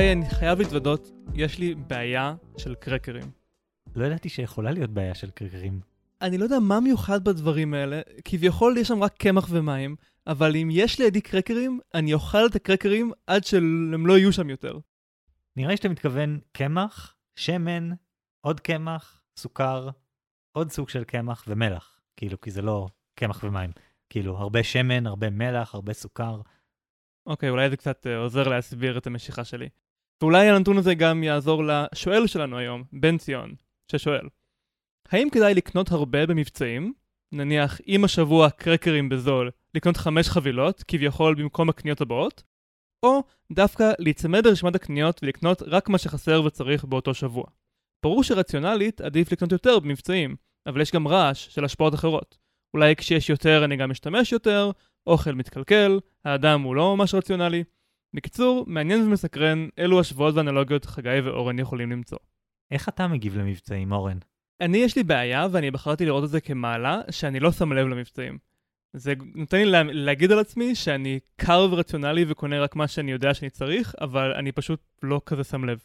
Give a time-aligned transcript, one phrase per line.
[0.00, 3.30] גיא, אני חייב להתוודות, יש לי בעיה של קרקרים.
[3.94, 5.80] לא ידעתי שיכולה להיות בעיה של קרקרים.
[6.22, 9.96] אני לא יודע מה מיוחד בדברים האלה, כביכול יש שם רק קמח ומים,
[10.26, 14.78] אבל אם יש לידי קרקרים, אני אוכל את הקרקרים עד שהם לא יהיו שם יותר.
[15.56, 17.90] נראה לי שאתה מתכוון קמח, שמן,
[18.40, 19.88] עוד קמח, סוכר,
[20.52, 22.00] עוד סוג של קמח ומלח.
[22.16, 23.70] כאילו, כי זה לא קמח ומים.
[24.10, 26.40] כאילו, הרבה שמן, הרבה מלח, הרבה סוכר.
[27.26, 29.68] אוקיי, אולי זה קצת uh, עוזר להסביר את המשיכה שלי.
[30.24, 33.54] ואולי הנתון הזה גם יעזור לשואל שלנו היום, בן ציון,
[33.92, 34.28] ששואל.
[35.08, 36.92] האם כדאי לקנות הרבה במבצעים?
[37.32, 42.42] נניח, אם השבוע קרקרים בזול, לקנות חמש חבילות, כביכול במקום הקניות הבאות?
[43.02, 47.44] או דווקא להיצמד לרשימת הקניות ולקנות רק מה שחסר וצריך באותו שבוע.
[48.02, 52.38] ברור שרציונלית עדיף לקנות יותר במבצעים, אבל יש גם רעש של השפעות אחרות.
[52.74, 54.70] אולי כשיש יותר אני גם משתמש יותר,
[55.06, 57.64] אוכל מתקלקל, האדם הוא לא ממש רציונלי.
[58.14, 62.18] בקיצור, מעניין ומסקרן אילו השוואות ואנלוגיות חגי ואורן יכולים למצוא.
[62.70, 64.18] איך אתה מגיב למבצעים, אורן?
[64.60, 68.38] אני יש לי בעיה ואני בחרתי לראות את זה כמעלה שאני לא שם לב למבצעים.
[68.92, 73.34] זה נותן לי לה, להגיד על עצמי שאני קר ורציונלי וקונה רק מה שאני יודע
[73.34, 75.78] שאני צריך, אבל אני פשוט לא כזה שם לב.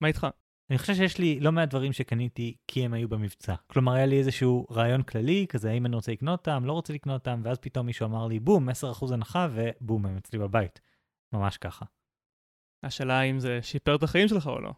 [0.00, 0.26] מה איתך?
[0.70, 3.54] אני חושב שיש לי לא מעט דברים שקניתי כי הם היו במבצע.
[3.66, 7.20] כלומר, היה לי איזשהו רעיון כללי, כזה האם אני רוצה לקנות אותם, לא רוצה לקנות
[7.20, 8.72] אותם, ואז פתאום מישהו אמר לי, בום, 10%
[9.12, 10.80] הנחה, ובום, הם אצלי בבית.
[11.32, 11.84] ממש ככה.
[12.82, 14.72] השאלה אם זה שיפר את החיים שלך או לא.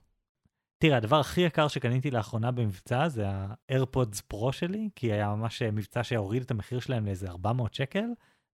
[0.78, 6.04] תראה, הדבר הכי יקר שקניתי לאחרונה במבצע זה ה-AirPods Pro שלי, כי היה ממש מבצע
[6.04, 8.06] שהוריד את המחיר שלהם לאיזה 400 שקל,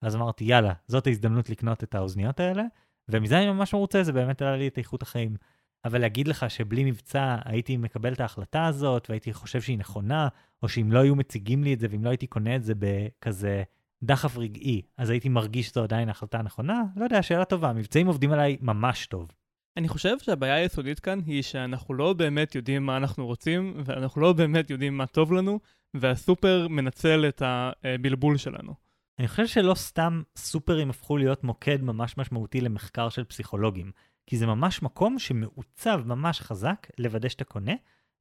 [0.02, 2.62] אז אמרתי, יאללה, זאת ההזדמנות לקנות את האוזניות האלה,
[3.08, 5.36] ומזה אני ממש מרוצה, זה באמת עלה לי את איכות החיים.
[5.84, 10.28] אבל להגיד לך שבלי מבצע הייתי מקבל את ההחלטה הזאת, והייתי חושב שהיא נכונה,
[10.62, 13.62] או שאם לא היו מציגים לי את זה, ואם לא הייתי קונה את זה בכזה
[14.02, 16.82] דחף רגעי, אז הייתי מרגיש שזו עדיין ההחלטה הנכונה?
[16.96, 19.28] לא יודע, שאלה טובה, מבצעים עובדים עליי ממש טוב.
[19.76, 24.32] אני חושב שהבעיה היסודית כאן היא שאנחנו לא באמת יודעים מה אנחנו רוצים, ואנחנו לא
[24.32, 25.60] באמת יודעים מה טוב לנו,
[25.94, 28.74] והסופר מנצל את הבלבול שלנו.
[29.18, 33.90] אני חושב שלא סתם סופרים הפכו להיות מוקד ממש משמעותי למחקר של פסיכולוגים,
[34.26, 37.72] כי זה ממש מקום שמעוצב ממש חזק לוודא שאתה קונה,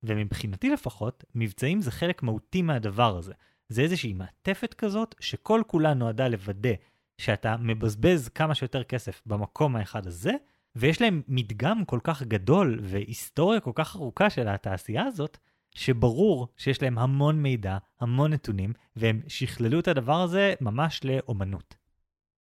[0.03, 3.33] ומבחינתי לפחות, מבצעים זה חלק מהותי מהדבר הזה.
[3.69, 6.73] זה איזושהי מעטפת כזאת שכל כולה נועדה לוודא
[7.17, 10.31] שאתה מבזבז כמה שיותר כסף במקום האחד הזה,
[10.75, 15.37] ויש להם מדגם כל כך גדול והיסטוריה כל כך ארוכה של התעשייה הזאת,
[15.75, 21.75] שברור שיש להם המון מידע, המון נתונים, והם שכללו את הדבר הזה ממש לאומנות.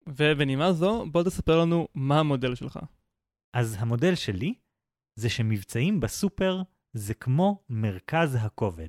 [0.06, 2.78] ובנימה זו, בוא תספר לנו מה המודל שלך.
[3.53, 4.55] אז המודל שלי
[5.15, 6.62] זה שמבצעים בסופר
[6.93, 8.89] זה כמו מרכז הכובד.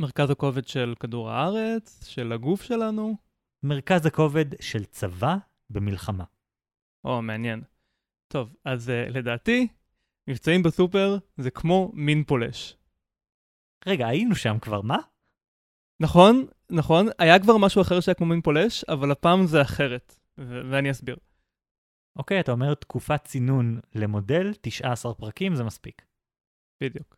[0.00, 3.16] מרכז הכובד של כדור הארץ, של הגוף שלנו?
[3.62, 5.36] מרכז הכובד של צבא
[5.70, 6.24] במלחמה.
[7.04, 7.62] או, מעניין.
[8.28, 9.68] טוב, אז uh, לדעתי,
[10.28, 12.76] מבצעים בסופר זה כמו מין פולש.
[13.86, 14.98] רגע, היינו שם כבר, מה?
[16.02, 20.70] נכון, נכון, היה כבר משהו אחר שהיה כמו מין פולש, אבל הפעם זה אחרת, ו-
[20.70, 21.16] ואני אסביר.
[22.18, 26.02] אוקיי, אתה אומר תקופת צינון למודל, 19 פרקים, זה מספיק.
[26.82, 27.16] בדיוק.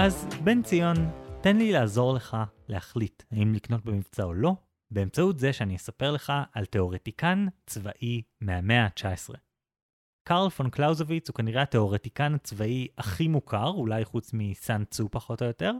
[0.00, 0.96] אז בן ציון,
[1.42, 2.36] תן לי לעזור לך
[2.68, 4.54] להחליט האם לקנות במבצע או לא,
[4.90, 9.34] באמצעות זה שאני אספר לך על תאורטיקן צבאי מהמאה ה-19.
[10.28, 15.46] קרל פון קלאוזוויץ הוא כנראה התאורטיקן הצבאי הכי מוכר, אולי חוץ מסן צו פחות או
[15.46, 15.72] יותר,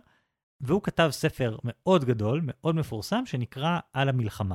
[0.61, 4.55] והוא כתב ספר מאוד גדול, מאוד מפורסם, שנקרא על המלחמה.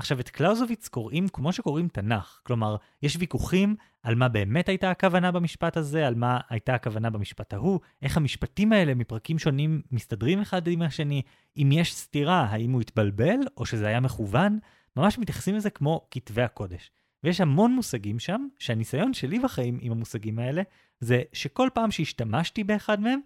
[0.00, 5.32] עכשיו, את קלאוזוויץ קוראים כמו שקוראים תנ"ך, כלומר, יש ויכוחים על מה באמת הייתה הכוונה
[5.32, 10.66] במשפט הזה, על מה הייתה הכוונה במשפט ההוא, איך המשפטים האלה מפרקים שונים מסתדרים אחד
[10.66, 11.22] עם השני,
[11.56, 14.58] אם יש סתירה, האם הוא התבלבל, או שזה היה מכוון,
[14.96, 16.90] ממש מתייחסים לזה כמו כתבי הקודש.
[17.24, 20.62] ויש המון מושגים שם, שהניסיון שלי בחיים עם המושגים האלה,
[21.00, 23.20] זה שכל פעם שהשתמשתי באחד מהם,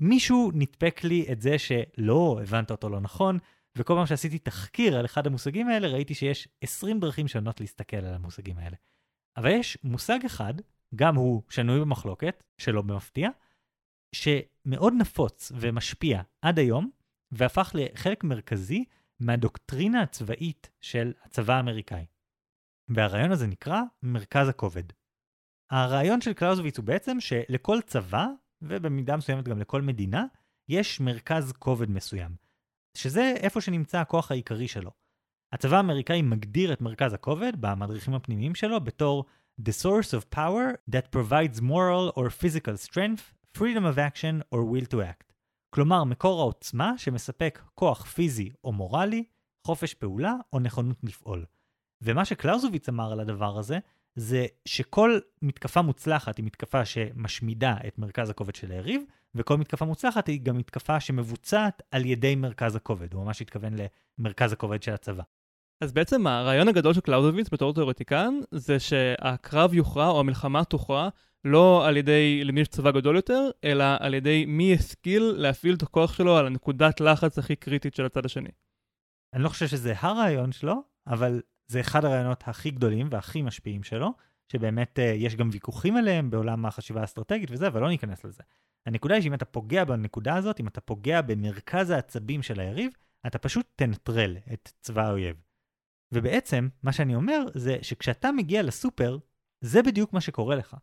[0.00, 3.38] מישהו נדפק לי את זה שלא הבנת אותו לא נכון,
[3.76, 8.14] וכל פעם שעשיתי תחקיר על אחד המושגים האלה, ראיתי שיש 20 דרכים שונות להסתכל על
[8.14, 8.76] המושגים האלה.
[9.36, 10.54] אבל יש מושג אחד,
[10.94, 13.30] גם הוא שנוי במחלוקת, שלא במפתיע,
[14.14, 16.90] שמאוד נפוץ ומשפיע עד היום,
[17.32, 18.84] והפך לחלק מרכזי
[19.20, 22.06] מהדוקטרינה הצבאית של הצבא האמריקאי.
[22.88, 24.84] והרעיון הזה נקרא מרכז הכובד.
[25.70, 28.26] הרעיון של קלאוזוויץ הוא בעצם שלכל צבא,
[28.62, 30.24] ובמידה מסוימת גם לכל מדינה,
[30.68, 32.39] יש מרכז כובד מסוים.
[32.94, 34.90] שזה איפה שנמצא הכוח העיקרי שלו.
[35.52, 39.24] הצבא האמריקאי מגדיר את מרכז הכובד במדריכים הפנימיים שלו בתור
[39.60, 44.86] The source of power that provides moral or physical strength, freedom of action or will
[44.92, 45.32] to act.
[45.74, 49.24] כלומר, מקור העוצמה שמספק כוח פיזי או מורלי,
[49.66, 51.44] חופש פעולה או נכונות לפעול.
[52.02, 53.78] ומה שקלאוזוביץ אמר על הדבר הזה,
[54.14, 59.02] זה שכל מתקפה מוצלחת היא מתקפה שמשמידה את מרכז הכובד של היריב,
[59.34, 63.14] וכל מתקפה מוצלחת היא גם מתקפה שמבוצעת על ידי מרכז הכובד.
[63.14, 63.72] הוא ממש התכוון
[64.18, 65.22] למרכז הכובד של הצבא.
[65.80, 71.08] אז בעצם הרעיון הגדול של קלאוזוביץ בתור תיאורטיקן, זה שהקרב יוכרע או המלחמה תוכרע
[71.44, 75.82] לא על ידי למי יש צבא גדול יותר, אלא על ידי מי ישכיל להפעיל את
[75.82, 78.50] הכוח שלו על הנקודת לחץ הכי קריטית של הצד השני.
[79.34, 81.40] אני לא חושב שזה הרעיון שלו, אבל
[81.70, 84.12] זה אחד הרעיונות הכי גדולים והכי משפיעים שלו,
[84.52, 88.42] שבאמת uh, יש גם ויכוחים עליהם בעולם החשיבה האסטרטגית וזה, אבל לא ניכנס לזה.
[88.86, 92.92] הנקודה היא שאם אתה פוגע בנקודה הזאת, אם אתה פוגע במרכז העצבים של היריב,
[93.26, 95.36] אתה פשוט תנטרל את צבא האויב.
[96.12, 99.18] ובעצם, מה שאני אומר זה שכשאתה מגיע לסופר,
[99.60, 100.76] זה בדיוק מה שקורה לך.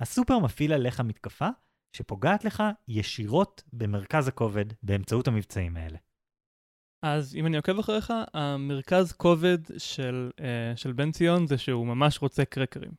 [0.00, 1.48] הסופר מפעיל עליך מתקפה
[1.96, 5.98] שפוגעת לך ישירות במרכז הכובד באמצעות המבצעים האלה.
[7.06, 12.22] אז אם אני עוקב אחריך, המרכז כובד של, uh, של בן ציון זה שהוא ממש
[12.22, 12.92] רוצה קרקרים.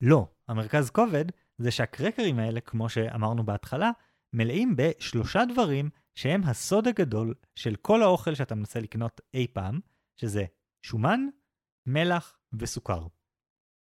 [0.00, 1.24] לא, המרכז כובד
[1.58, 3.90] זה שהקרקרים האלה, כמו שאמרנו בהתחלה,
[4.32, 9.80] מלאים בשלושה דברים שהם הסוד הגדול של כל האוכל שאתה מנסה לקנות אי פעם,
[10.16, 10.44] שזה
[10.82, 11.20] שומן,
[11.86, 13.06] מלח וסוכר.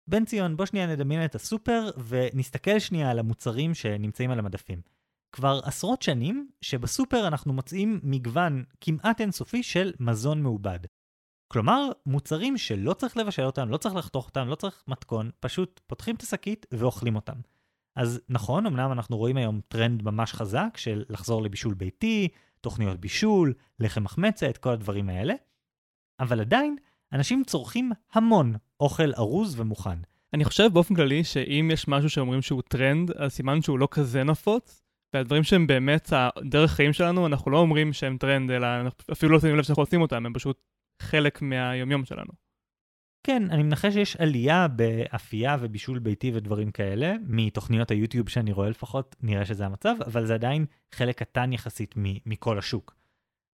[0.06, 4.98] בן ציון, בוא שנייה נדמיין את הסופר ונסתכל שנייה על המוצרים שנמצאים על המדפים.
[5.33, 10.79] כבר עשרות שנים שבסופר אנחנו מוצאים מגוון כמעט אינסופי של מזון מעובד.
[11.49, 16.15] כלומר, מוצרים שלא צריך לבשל אותם, לא צריך לחתוך אותם, לא צריך מתכון, פשוט פותחים
[16.15, 17.37] את השקית ואוכלים אותם.
[17.97, 22.29] אז נכון, אמנם אנחנו רואים היום טרנד ממש חזק של לחזור לבישול ביתי,
[22.61, 25.35] תוכניות בישול, לחם מחמצת, כל הדברים האלה,
[26.21, 26.77] אבל עדיין,
[27.13, 29.99] אנשים צורכים המון אוכל ארוז ומוכן.
[30.35, 34.25] אני חושב באופן כללי שאם יש משהו שאומרים שהוא טרנד, אז סימן שהוא לא כזה
[34.25, 34.83] נפוץ,
[35.15, 38.67] והדברים שהם באמת הדרך חיים שלנו, אנחנו לא אומרים שהם טרנד, אלא
[39.13, 40.61] אפילו לא שמים לב שאנחנו עושים אותם, הם פשוט
[41.03, 42.33] חלק מהיומיום שלנו.
[43.27, 49.17] כן, אני מנחש שיש עלייה באפייה ובישול ביתי ודברים כאלה, מתוכניות היוטיוב שאני רואה לפחות,
[49.21, 51.95] נראה שזה המצב, אבל זה עדיין חלק קטן יחסית
[52.27, 52.95] מכל השוק.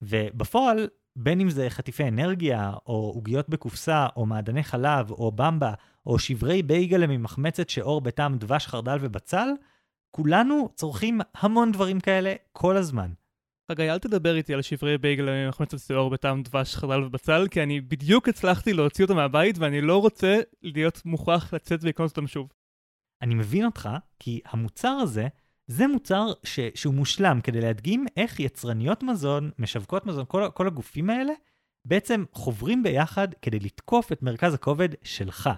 [0.03, 5.75] ובפועל, בין אם זה חטיפי אנרגיה, או עוגיות בקופסה, או מעדני חלב, או במבה,
[6.07, 9.49] או שברי בייגלה ממחמצת שאור בטעם דבש, חרדל ובצל,
[10.17, 13.13] כולנו צורכים המון דברים כאלה כל הזמן.
[13.73, 17.81] חגי, אל תדבר איתי על שברי בייגל ממחמצת שיעור בטעם דבש, חרדל ובצל, כי אני
[17.81, 22.53] בדיוק הצלחתי להוציא אותו מהבית ואני לא רוצה להיות מוכרח לצאת ולקנות אותם שוב.
[23.23, 23.89] אני מבין אותך,
[24.19, 25.29] כי המוצר הזה,
[25.67, 26.61] זה מוצר ש...
[26.75, 31.33] שהוא מושלם כדי להדגים איך יצרניות מזון, משווקות מזון, כל, כל הגופים האלה,
[31.85, 35.51] בעצם חוברים ביחד כדי לתקוף את מרכז הכובד שלך.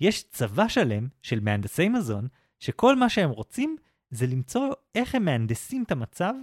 [0.00, 2.28] יש צבא שלם של מהנדסי מזון,
[2.62, 3.76] שכל מה שהם רוצים
[4.10, 6.34] זה למצוא איך הם מהנדסים את המצב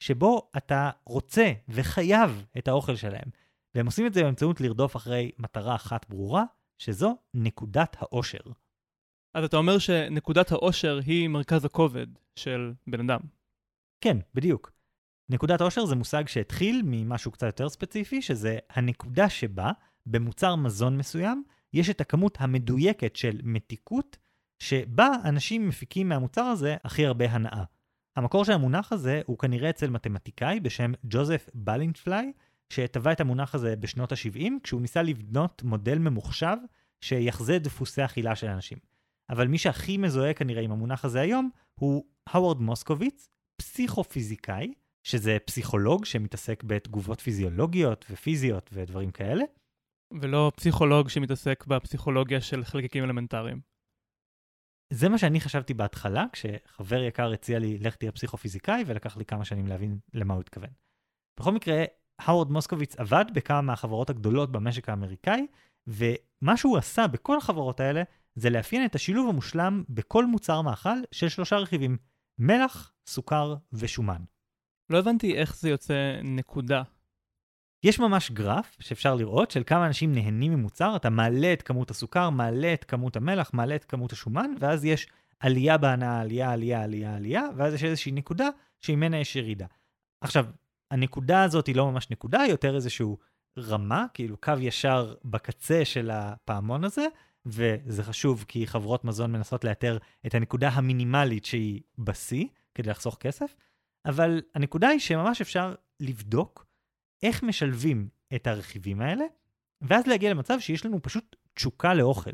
[0.00, 3.28] שבו אתה רוצה וחייב את האוכל שלהם.
[3.74, 6.44] והם עושים את זה באמצעות לרדוף אחרי מטרה אחת ברורה,
[6.78, 8.38] שזו נקודת האושר.
[9.34, 13.20] אז אתה אומר שנקודת האושר היא מרכז הכובד של בן אדם.
[14.00, 14.72] כן, בדיוק.
[15.28, 19.72] נקודת האושר זה מושג שהתחיל ממשהו קצת יותר ספציפי, שזה הנקודה שבה,
[20.06, 24.16] במוצר מזון מסוים, יש את הכמות המדויקת של מתיקות,
[24.58, 27.64] שבה אנשים מפיקים מהמוצר הזה הכי הרבה הנאה.
[28.16, 32.32] המקור של המונח הזה הוא כנראה אצל מתמטיקאי בשם ג'וזף בלינפליי,
[32.72, 36.56] שטבע את המונח הזה בשנות ה-70, כשהוא ניסה לבנות מודל ממוחשב
[37.00, 38.78] שיחזה דפוסי אכילה של אנשים.
[39.30, 46.04] אבל מי שהכי מזוהה כנראה עם המונח הזה היום, הוא האוורד מוסקוביץ, פסיכופיזיקאי, שזה פסיכולוג
[46.04, 49.44] שמתעסק בתגובות פיזיולוגיות ופיזיות ודברים כאלה.
[50.20, 53.60] ולא פסיכולוג שמתעסק בפסיכולוגיה של חלקיקים אלמנטריים.
[54.90, 59.44] זה מה שאני חשבתי בהתחלה, כשחבר יקר הציע לי, לך תהיה פסיכופיזיקאי, ולקח לי כמה
[59.44, 60.70] שנים להבין למה הוא התכוון.
[61.40, 61.84] בכל מקרה,
[62.18, 65.46] האוורד מוסקוביץ עבד בכמה מהחברות הגדולות במשק האמריקאי,
[65.86, 68.02] ומה שהוא עשה בכל החברות האלה,
[68.34, 71.96] זה לאפיין את השילוב המושלם בכל מוצר מאכל של שלושה רכיבים,
[72.38, 74.22] מלח, סוכר ושומן.
[74.90, 76.82] לא הבנתי איך זה יוצא נקודה.
[77.82, 82.30] יש ממש גרף שאפשר לראות של כמה אנשים נהנים ממוצר, אתה מעלה את כמות הסוכר,
[82.30, 85.06] מעלה את כמות המלח, מעלה את כמות השומן, ואז יש
[85.40, 88.48] עלייה בהנאה, עלייה, עלייה, עלייה, עלייה, ואז יש איזושהי נקודה
[88.80, 89.66] שממנה יש ירידה.
[90.20, 90.46] עכשיו,
[90.90, 93.18] הנקודה הזאת היא לא ממש נקודה, היא יותר איזשהו
[93.58, 97.06] רמה, כאילו קו ישר בקצה של הפעמון הזה,
[97.46, 103.54] וזה חשוב כי חברות מזון מנסות לאתר את הנקודה המינימלית שהיא בשיא, כדי לחסוך כסף,
[104.06, 106.67] אבל הנקודה היא שממש אפשר לבדוק
[107.22, 109.24] איך משלבים את הרכיבים האלה,
[109.80, 112.30] ואז להגיע למצב שיש לנו פשוט תשוקה לאוכל.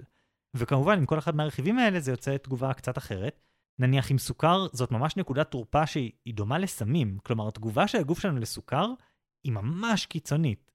[0.54, 3.40] וכמובן, עם כל אחד מהרכיבים האלה זה יוצא תגובה קצת אחרת.
[3.78, 7.18] נניח עם סוכר, זאת ממש נקודת תורפה שהיא דומה לסמים.
[7.22, 8.86] כלומר, התגובה של הגוף שלנו לסוכר
[9.44, 10.70] היא ממש קיצונית.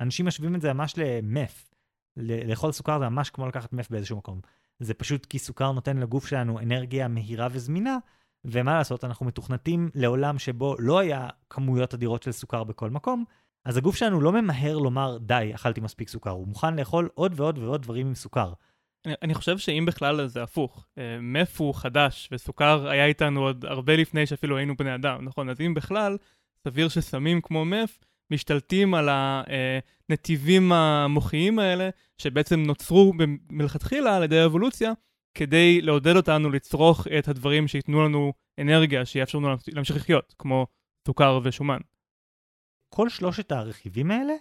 [0.00, 1.74] אנשים משווים את זה ממש למף.
[2.16, 4.40] לאכול סוכר זה ממש כמו לקחת מף באיזשהו מקום.
[4.80, 7.98] זה פשוט כי סוכר נותן לגוף שלנו אנרגיה מהירה וזמינה,
[8.44, 13.24] ומה לעשות, אנחנו מתוכנתים לעולם שבו לא היה כמויות אדירות של סוכר בכל מקום,
[13.64, 17.58] אז הגוף שלנו לא ממהר לומר, די, אכלתי מספיק סוכר, הוא מוכן לאכול עוד ועוד
[17.58, 18.52] ועוד דברים עם סוכר.
[19.06, 23.64] אני, אני חושב שאם בכלל זה הפוך, אה, מף הוא חדש, וסוכר היה איתנו עוד
[23.64, 25.50] הרבה לפני שאפילו היינו בני אדם, נכון?
[25.50, 26.16] אז אם בכלל,
[26.64, 27.98] סביר שסמים כמו מף
[28.30, 33.12] משתלטים על הנתיבים המוחיים האלה, שבעצם נוצרו
[33.50, 34.92] מלכתחילה על ידי האבולוציה,
[35.34, 40.66] כדי לעודד אותנו לצרוך את הדברים שייתנו לנו אנרגיה, שיאפשרו לנו להמשיך לחיות, כמו
[41.06, 41.78] סוכר ושומן.
[42.96, 44.34] כל שלושת הרכיבים האלה,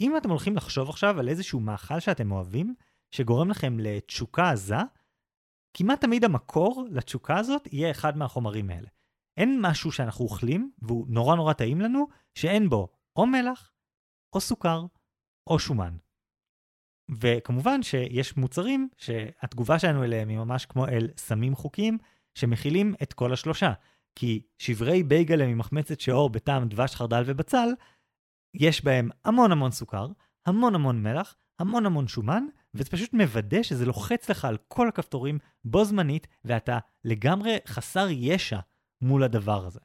[0.00, 2.74] אם אתם הולכים לחשוב עכשיו על איזשהו מאכל שאתם אוהבים,
[3.10, 4.76] שגורם לכם לתשוקה עזה,
[5.74, 8.88] כמעט תמיד המקור לתשוקה הזאת יהיה אחד מהחומרים האלה.
[9.36, 13.72] אין משהו שאנחנו אוכלים, והוא נורא נורא טעים לנו, שאין בו או מלח,
[14.32, 14.86] או סוכר,
[15.46, 15.96] או שומן.
[17.20, 21.98] וכמובן שיש מוצרים שהתגובה שלנו אליהם היא ממש כמו אל סמים חוקיים,
[22.34, 23.72] שמכילים את כל השלושה.
[24.16, 27.68] כי שברי בייגלה ממחמצת שעור בטעם דבש, חרדל ובצל,
[28.54, 30.06] יש בהם המון המון סוכר,
[30.46, 32.44] המון המון מלח, המון המון שומן,
[32.74, 38.58] וזה פשוט מוודא שזה לוחץ לך על כל הכפתורים בו זמנית, ואתה לגמרי חסר ישע
[39.02, 39.80] מול הדבר הזה.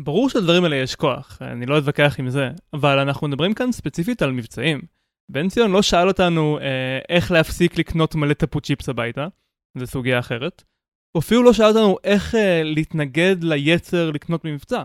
[0.00, 4.22] ברור שלדברים האלה יש כוח, אני לא אתווכח עם זה, אבל אנחנו מדברים כאן ספציפית
[4.22, 4.82] על מבצעים.
[5.30, 9.26] בן ציון לא שאל אותנו אה, איך להפסיק לקנות מלא טפו צ'יפס הביתה,
[9.78, 10.64] זו סוגיה אחרת.
[11.16, 14.84] הוא אפילו לא שאל אותנו איך אה, להתנגד ליצר לקנות במבצע.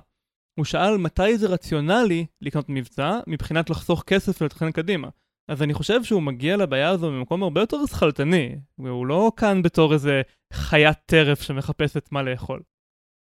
[0.59, 5.09] הוא שאל מתי זה רציונלי לקנות במבצע מבחינת לחסוך כסף ולתכנן קדימה.
[5.47, 9.93] אז אני חושב שהוא מגיע לבעיה הזו במקום הרבה יותר שכלתני, והוא לא כאן בתור
[9.93, 10.21] איזה
[10.53, 12.63] חיית טרף שמחפשת מה לאכול.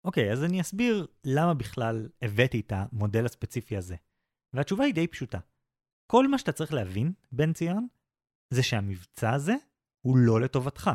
[0.04, 3.96] אוקיי, okay, אז אני אסביר למה בכלל הבאתי את המודל הספציפי הזה.
[4.54, 5.38] והתשובה היא די פשוטה.
[6.12, 7.86] כל מה שאתה צריך להבין, בן ציון,
[8.54, 9.54] זה שהמבצע הזה
[10.06, 10.90] הוא לא לטובתך.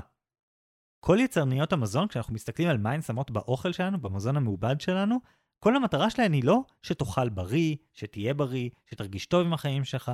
[1.07, 5.17] כל יצרניות המזון, כשאנחנו מסתכלים על מה הן שמות באוכל שלנו, במזון המעובד שלנו,
[5.59, 10.11] כל המטרה שלהן היא לא שתאכל בריא, שתהיה בריא, שתרגיש טוב עם החיים שלך.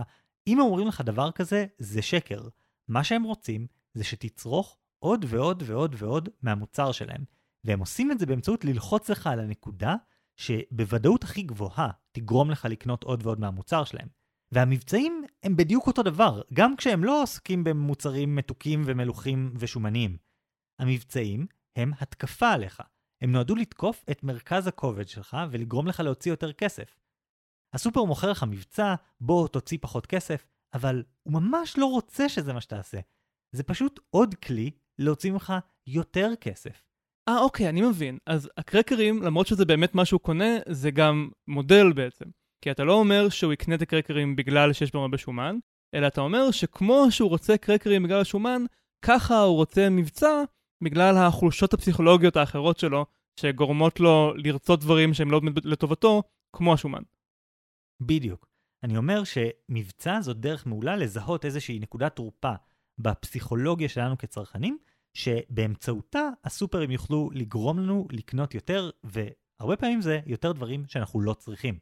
[0.48, 2.42] אם אומרים לך דבר כזה, זה שקר.
[2.88, 7.24] מה שהם רוצים זה שתצרוך עוד ועוד ועוד ועוד מהמוצר שלהם.
[7.64, 9.96] והם עושים את זה באמצעות ללחוץ לך על הנקודה
[10.36, 14.08] שבוודאות הכי גבוהה תגרום לך לקנות עוד ועוד מהמוצר שלהם.
[14.52, 20.33] והמבצעים הם בדיוק אותו דבר, גם כשהם לא עוסקים במוצרים מתוקים ומלוכים ושומניים.
[20.80, 22.82] המבצעים הם התקפה עליך.
[23.22, 26.96] הם נועדו לתקוף את מרכז הכובד שלך ולגרום לך להוציא יותר כסף.
[27.74, 32.62] הסופר מוכר לך מבצע, בוא תוציא פחות כסף, אבל הוא ממש לא רוצה שזה מה
[32.62, 33.00] שתעשה.
[33.52, 35.54] זה פשוט עוד כלי להוציא ממך
[35.88, 36.84] יותר כסף.
[37.30, 38.18] אה, אוקיי, אני מבין.
[38.26, 42.26] אז הקרקרים, למרות שזה באמת מה שהוא קונה, זה גם מודל בעצם.
[42.64, 45.58] כי אתה לא אומר שהוא יקנה את הקרקרים בגלל שיש בהם הרבה שומן,
[45.96, 48.66] אלא אתה אומר שכמו שהוא רוצה קרקרים בגלל השומן,
[49.06, 50.44] ככה הוא רוצה מבצע
[50.84, 56.24] בגלל החולשות הפסיכולוגיות האחרות שלו, שגורמות לו לרצות דברים שהם לא לטובתו,
[56.54, 57.02] כמו השומן.
[58.02, 58.48] בדיוק.
[58.84, 62.54] אני אומר שמבצע זאת דרך מעולה לזהות איזושהי נקודת תורפה
[62.98, 64.78] בפסיכולוגיה שלנו כצרכנים,
[65.14, 71.80] שבאמצעותה הסופרים יוכלו לגרום לנו לקנות יותר, והרבה פעמים זה יותר דברים שאנחנו לא צריכים.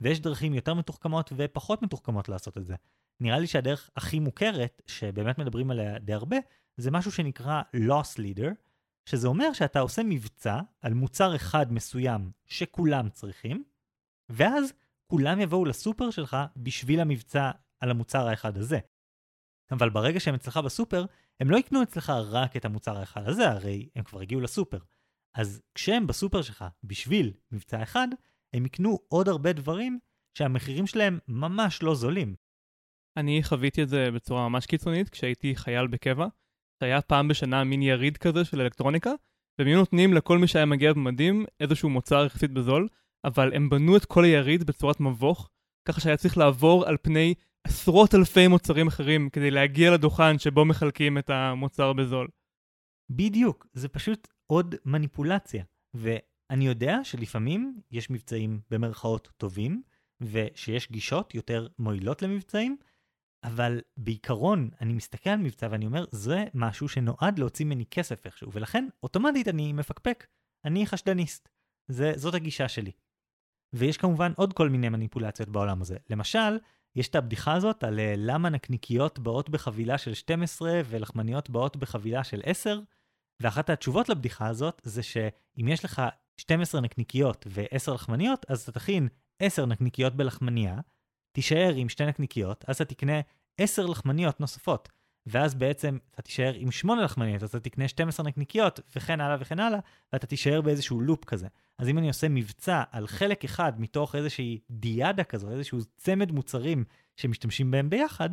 [0.00, 2.74] ויש דרכים יותר מתוחכמות ופחות מתוחכמות לעשות את זה.
[3.20, 6.36] נראה לי שהדרך הכי מוכרת, שבאמת מדברים עליה די הרבה,
[6.76, 8.54] זה משהו שנקרא loss leader,
[9.04, 13.64] שזה אומר שאתה עושה מבצע על מוצר אחד מסוים שכולם צריכים,
[14.28, 14.72] ואז
[15.06, 17.50] כולם יבואו לסופר שלך בשביל המבצע
[17.80, 18.78] על המוצר האחד הזה.
[19.70, 21.04] אבל ברגע שהם אצלך בסופר,
[21.40, 24.78] הם לא יקנו אצלך רק את המוצר האחד הזה, הרי הם כבר הגיעו לסופר.
[25.34, 28.08] אז כשהם בסופר שלך בשביל מבצע אחד,
[28.52, 29.98] הם יקנו עוד הרבה דברים
[30.38, 32.34] שהמחירים שלהם ממש לא זולים.
[33.16, 36.26] אני חוויתי את זה בצורה ממש קיצונית כשהייתי חייל בקבע.
[36.82, 39.10] היה פעם בשנה מין יריד כזה של אלקטרוניקה,
[39.58, 42.88] והם היו נותנים לכל מי שהיה מגיע במדים איזשהו מוצר יחסית בזול,
[43.24, 45.50] אבל הם בנו את כל היריד בצורת מבוך,
[45.88, 47.34] ככה שהיה צריך לעבור על פני
[47.64, 52.28] עשרות אלפי מוצרים אחרים כדי להגיע לדוכן שבו מחלקים את המוצר בזול.
[53.10, 55.64] בדיוק, זה פשוט עוד מניפולציה.
[55.94, 59.82] ואני יודע שלפעמים יש מבצעים במרכאות טובים,
[60.20, 62.76] ושיש גישות יותר מועילות למבצעים,
[63.44, 68.52] אבל בעיקרון, אני מסתכל על מבצע ואני אומר, זה משהו שנועד להוציא ממני כסף איכשהו,
[68.52, 70.26] ולכן אוטומטית אני מפקפק.
[70.64, 71.48] אני חשדניסט.
[71.88, 72.92] זה, זאת הגישה שלי.
[73.72, 75.96] ויש כמובן עוד כל מיני מניפולציות בעולם הזה.
[76.10, 76.58] למשל,
[76.96, 82.24] יש את הבדיחה הזאת על אה, למה נקניקיות באות בחבילה של 12 ולחמניות באות בחבילה
[82.24, 82.80] של 10,
[83.40, 86.02] ואחת התשובות לבדיחה הזאת זה שאם יש לך
[86.40, 90.80] 12 נקניקיות ו-10 לחמניות, אז אתה תכין 10 נקניקיות בלחמניה,
[91.32, 93.20] תישאר עם שתי נקניקיות, אז אתה תקנה
[93.58, 94.88] 10 לחמניות נוספות.
[95.26, 99.60] ואז בעצם אתה תישאר עם 8 לחמניות, אז אתה תקנה 12 נקניקיות, וכן הלאה וכן
[99.60, 99.78] הלאה,
[100.12, 101.46] ואתה תישאר באיזשהו לופ כזה.
[101.78, 106.84] אז אם אני עושה מבצע על חלק אחד מתוך איזושהי דיאדה כזו, איזשהו צמד מוצרים
[107.16, 108.30] שמשתמשים בהם ביחד,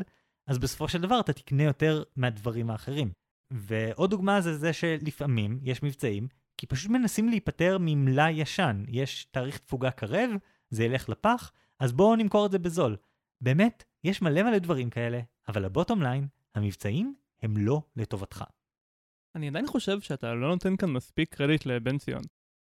[0.48, 3.12] אז בסופו של דבר אתה תקנה יותר מהדברים האחרים.
[3.52, 6.28] ועוד דוגמה זה זה שלפעמים יש מבצעים,
[6.58, 8.84] כי פשוט מנסים להיפטר ממלאי ישן.
[8.88, 10.30] יש תאריך תפוגה קרב,
[10.70, 12.98] זה ילך לפח, אז בואו נמכור את זה בזול.
[13.42, 18.44] באמת, יש מלא מלא דברים כאלה, אבל הבוטום ליין, המבצעים הם לא לטובתך.
[19.36, 22.22] אני עדיין חושב שאתה לא נותן כאן מספיק קרדיט לבן ציון.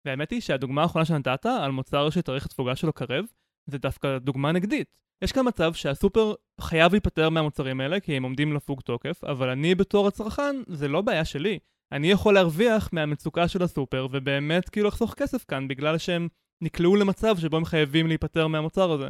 [0.04, 3.25] והאמת היא שהדוגמה האחרונה שנתת על מוצר שתאריך התפוגה שלו קרב,
[3.66, 4.96] זה דווקא דוגמה נגדית.
[5.22, 9.75] יש כאן מצב שהסופר חייב להיפטר מהמוצרים האלה כי הם עומדים לפוג תוקף, אבל אני
[9.75, 11.58] בתור הצרכן, זה לא בעיה שלי.
[11.92, 16.28] אני יכול להרוויח מהמצוקה של הסופר ובאמת כאילו לחסוך כסף כאן בגלל שהם
[16.60, 19.08] נקלעו למצב שבו הם חייבים להיפטר מהמוצר הזה.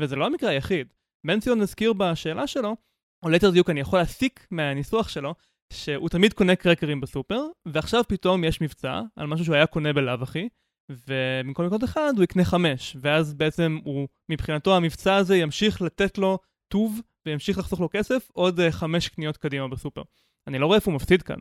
[0.00, 0.92] וזה לא המקרה היחיד.
[1.26, 2.76] בן ציון הזכיר בשאלה שלו,
[3.22, 5.34] או ליתר דיוק אני יכול להסיק מהניסוח שלו,
[5.72, 10.22] שהוא תמיד קונה קרקרים בסופר, ועכשיו פתאום יש מבצע על משהו שהוא היה קונה בלאו
[10.22, 10.48] הכי,
[10.92, 16.38] ובמקום לקנות אחד הוא יקנה חמש, ואז בעצם הוא, מבחינתו המבצע הזה ימשיך לתת לו
[16.68, 20.02] טוב, וימשיך לחסוך לו כסף עוד uh, חמש קניות קדימה בסופר.
[20.46, 21.38] אני לא רואה איפה הוא מפסיד כאן.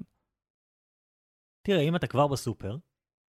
[1.67, 2.77] תראה, אם אתה כבר בסופר,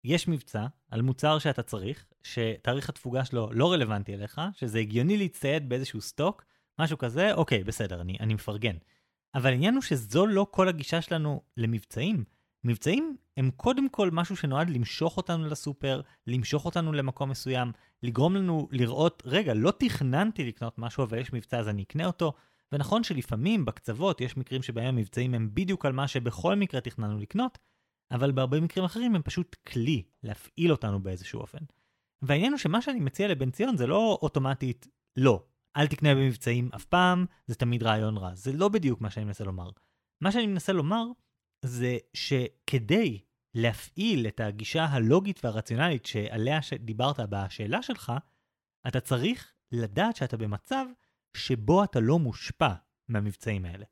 [0.04, 5.68] יש מבצע על מוצר שאתה צריך, שתאריך התפוגה שלו לא רלוונטי אליך, שזה הגיוני להצטייד
[5.68, 6.44] באיזשהו סטוק,
[6.78, 8.76] משהו כזה, אוקיי, בסדר, אני, אני מפרגן.
[9.34, 12.24] אבל העניין הוא שזו לא כל הגישה שלנו למבצעים.
[12.64, 18.68] מבצעים הם קודם כל משהו שנועד למשוך אותנו לסופר, למשוך אותנו למקום מסוים, לגרום לנו
[18.70, 22.32] לראות, רגע, לא תכננתי לקנות משהו, אבל יש מבצע אז אני אקנה אותו.
[22.72, 27.58] ונכון שלפעמים בקצוות יש מקרים שבהם המבצעים הם בדיוק על מה שבכל מקרה תכננו לקנות,
[28.10, 31.58] אבל בהרבה מקרים אחרים הם פשוט כלי להפעיל אותנו באיזשהו אופן.
[32.22, 35.44] והעניין הוא שמה שאני מציע לבן ציון זה לא אוטומטית לא,
[35.76, 38.34] אל תקנה במבצעים אף פעם, זה תמיד רעיון רע.
[38.34, 39.70] זה לא בדיוק מה שאני מנסה לומר.
[40.20, 41.04] מה שאני מנסה לומר
[41.64, 43.20] זה שכדי
[43.54, 48.12] להפעיל את הגישה הלוגית והרציונלית שעליה דיברת בשאלה שלך,
[48.88, 50.86] אתה צריך לדעת שאתה במצב
[51.36, 52.72] שבו אתה לא מושפע
[53.08, 53.84] מהמבצעים האלה.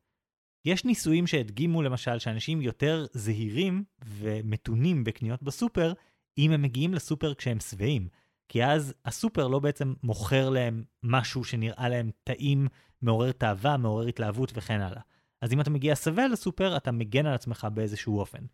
[0.64, 5.92] יש ניסויים שהדגימו למשל שאנשים יותר זהירים ומתונים בקניות בסופר,
[6.38, 8.08] אם הם מגיעים לסופר כשהם שבעים.
[8.48, 12.68] כי אז הסופר לא בעצם מוכר להם משהו שנראה להם טעים,
[13.02, 15.00] מעורר תאווה, מעורר התלהבות וכן הלאה.
[15.42, 18.44] אז אם אתה מגיע שבע לסופר, אתה מגן על עצמך באיזשהו אופן.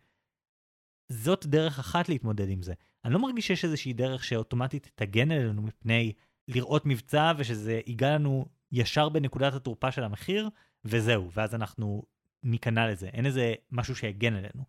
[1.11, 2.73] זאת דרך אחת להתמודד עם זה.
[3.05, 6.13] אני לא מרגיש שיש איזושהי דרך שאוטומטית תגן עלינו מפני
[6.47, 10.49] לראות מבצע ושזה ייגע לנו ישר בנקודת התורפה של המחיר,
[10.85, 12.03] וזהו, ואז אנחנו
[12.43, 13.07] ניכנע לזה.
[13.07, 14.63] אין איזה משהו שיגן עלינו.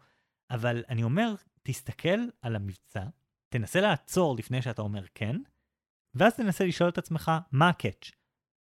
[0.51, 3.05] אבל אני אומר, תסתכל על המבצע,
[3.49, 5.37] תנסה לעצור לפני שאתה אומר כן,
[6.15, 8.11] ואז תנסה לשאול את עצמך מה הקאץ'.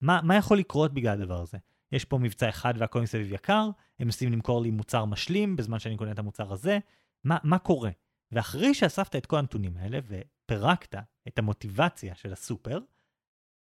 [0.00, 1.58] מה, מה יכול לקרות בגלל הדבר הזה?
[1.92, 5.96] יש פה מבצע אחד והכל מסביב יקר, הם מנסים למכור לי מוצר משלים בזמן שאני
[5.96, 6.78] קונה את המוצר הזה,
[7.24, 7.90] מה, מה קורה?
[8.32, 10.94] ואחרי שאספת את כל הנתונים האלה ופירקת
[11.28, 12.78] את המוטיבציה של הסופר,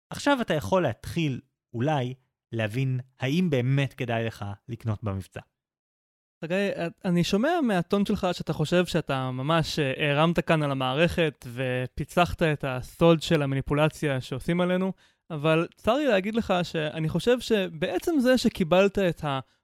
[0.10, 1.42] עכשיו אתה יכול להתחיל
[1.74, 2.14] אולי
[2.52, 5.42] להבין האם באמת כדאי לך לקנות במבצע.
[6.46, 6.70] חגי,
[7.06, 12.64] אני שומע מהטון שלך שאתה חושב שאתה ממש אה, הרמת כאן על המערכת ופיצחת את
[12.68, 14.94] הסוד של המניפולציה שעושים עלינו,
[15.32, 19.22] אבל צר לי להגיד לך שאני חושב שבעצם זה שקיבלת את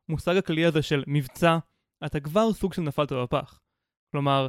[0.09, 1.57] המושג הכללי הזה של מבצע,
[2.05, 3.59] אתה כבר סוג של נפלת בפח.
[4.11, 4.47] כלומר,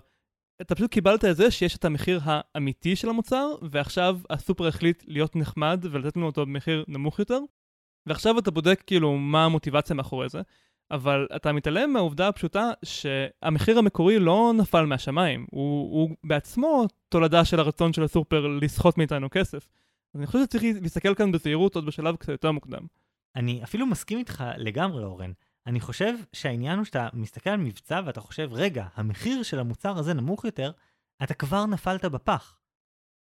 [0.61, 5.37] אתה פשוט קיבלת את זה שיש את המחיר האמיתי של המוצר, ועכשיו הסופר החליט להיות
[5.37, 7.41] נחמד ולתת לנו אותו במחיר נמוך יותר,
[8.07, 10.43] ועכשיו אתה בודק כאילו מה המוטיבציה מאחורי זה.
[10.91, 17.61] אבל אתה מתעלם מהעובדה הפשוטה שהמחיר המקורי לא נפל מהשמיים, הוא, הוא בעצמו תולדה של
[17.61, 19.69] הרצון של הסופר לסחוט מאיתנו כסף.
[20.15, 22.87] אז אני חושב שצריך להסתכל כאן בזהירות עוד בשלב קצת יותר מוקדם.
[23.37, 25.33] אני אפילו מסכים איתך לגמרי, אורן.
[25.67, 30.15] אני חושב שהעניין הוא שאתה מסתכל על מבצע ואתה חושב, רגע, המחיר של המוצר הזה
[30.15, 30.73] נמוך יותר,
[31.23, 32.59] אתה כבר נפלת בפח.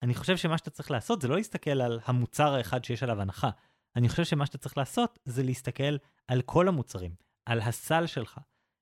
[0.03, 3.51] אני חושב שמה שאתה צריך לעשות זה לא להסתכל על המוצר האחד שיש עליו הנחה.
[3.97, 5.97] אני חושב שמה שאתה צריך לעשות זה להסתכל
[6.29, 7.27] על כל המוצרים.
[7.47, 8.39] על הסל שלך.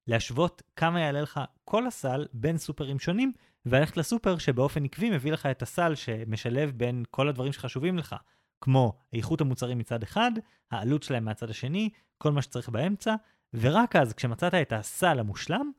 [0.07, 3.33] להשוות כמה יעלה לך כל הסל בין סופרים שונים,
[3.67, 8.17] וללכת לסופר שבאופן עקבי מביא לך את הסל שמשלב בין כל הדברים שחשובים לך,
[8.61, 10.33] כמו איכות המוצרים מצד אחד,
[10.71, 13.15] העלות שלהם מהצד השני, כל מה שצריך באמצע,
[13.55, 15.71] ורק אז, כשמצאת את הסל המושלם,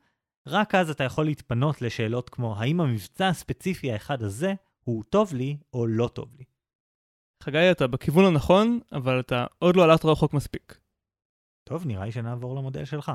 [0.46, 5.56] רק אז אתה יכול להתפנות לשאלות כמו האם המבצע הספציפי האחד הזה הוא טוב לי
[5.72, 6.44] או לא טוב לי.
[7.46, 10.78] חגי, אתה בכיוון הנכון, אבל אתה עוד לא הלכת רחוק מספיק.
[11.64, 13.12] טוב, נראה לי שנעבור למודל שלך.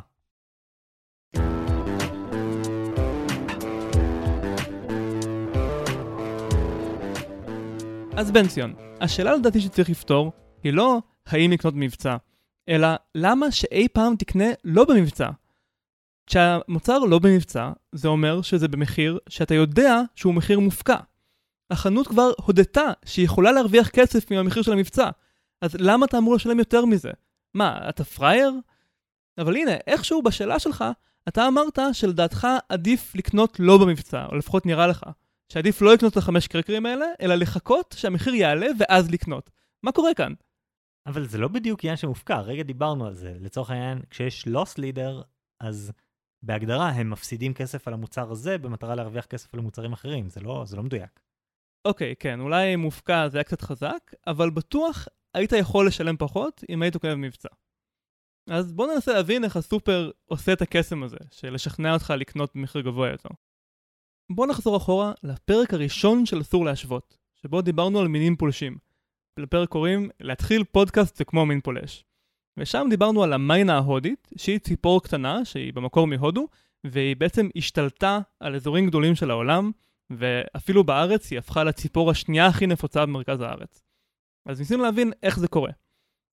[8.18, 10.32] אז בן ציון, השאלה לדעתי שצריך לפתור
[10.64, 12.18] היא לא האם לקנות במבצע,
[12.70, 15.30] אלא למה שאי פעם תקנה לא במבצע.
[16.28, 20.98] כשהמוצר לא במבצע, זה אומר שזה במחיר שאתה יודע שהוא מחיר מופקע.
[21.72, 25.10] החנות כבר הודתה שהיא יכולה להרוויח כסף מהמחיר של המבצע,
[25.62, 27.12] אז למה אתה אמור לשלם יותר מזה?
[27.54, 28.54] מה, אתה פראייר?
[29.38, 30.86] אבל הנה, איכשהו בשאלה שלך,
[31.28, 35.04] אתה אמרת שלדעתך עדיף לקנות לא במבצע, או לפחות נראה לך.
[35.52, 39.50] שעדיף לא לקנות את החמש קרקרים האלה, אלא לחכות שהמחיר יעלה ואז לקנות.
[39.84, 40.34] מה קורה כאן?
[41.06, 43.38] אבל זה לא בדיוק עניין שמופקע, רגע דיברנו על זה.
[43.40, 45.22] לצורך העניין, כשיש לוס לידר,
[45.60, 45.92] אז
[46.44, 50.64] בהגדרה הם מפסידים כסף על המוצר הזה במטרה להרוויח כסף על מוצרים אחרים, זה לא,
[50.68, 51.20] זה לא מדויק.
[51.86, 56.82] אוקיי, כן, אולי מופקע זה היה קצת חזק, אבל בטוח היית יכול לשלם פחות אם
[56.82, 57.50] היית קונה במבצע.
[58.50, 62.82] אז בואו ננסה להבין איך הסופר עושה את הקסם הזה, של לשכנע אותך לקנות במחיר
[62.82, 63.30] גבוה יותר.
[64.32, 68.78] בואו נחזור אחורה לפרק הראשון של אסור להשוות, שבו דיברנו על מינים פולשים.
[69.38, 72.04] לפרק קוראים להתחיל פודקאסט זה כמו מין פולש.
[72.58, 76.48] ושם דיברנו על המיינה ההודית, שהיא ציפור קטנה, שהיא במקור מהודו,
[76.84, 79.72] והיא בעצם השתלטה על אזורים גדולים של העולם,
[80.18, 83.84] ואפילו בארץ היא הפכה לציפור השנייה הכי נפוצה במרכז הארץ.
[84.46, 85.72] אז ניסינו להבין איך זה קורה.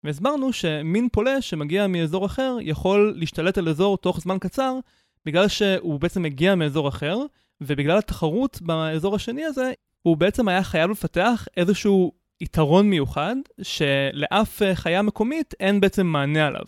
[0.04, 4.78] והסברנו שמין פולש שמגיע מאזור אחר יכול להשתלט על אזור תוך זמן קצר,
[5.26, 7.18] בגלל שהוא בעצם מגיע מאזור אחר,
[7.60, 15.02] ובגלל התחרות באזור השני הזה, הוא בעצם היה חייב לפתח איזשהו יתרון מיוחד, שלאף חיה
[15.02, 16.64] מקומית אין בעצם מענה עליו.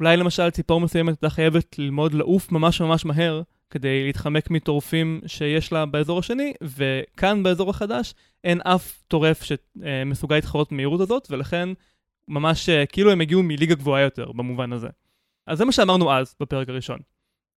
[0.00, 5.72] אולי למשל ציפור מסוימת הייתה חייבת ללמוד לעוף ממש ממש מהר, כדי להתחמק מטורפים שיש
[5.72, 11.68] לה באזור השני, וכאן באזור החדש אין אף טורף שמסוגל להתחרות במהירות הזאת, ולכן
[12.28, 14.88] ממש כאילו הם הגיעו מליגה גבוהה יותר במובן הזה.
[15.46, 16.98] אז זה מה שאמרנו אז, בפרק הראשון.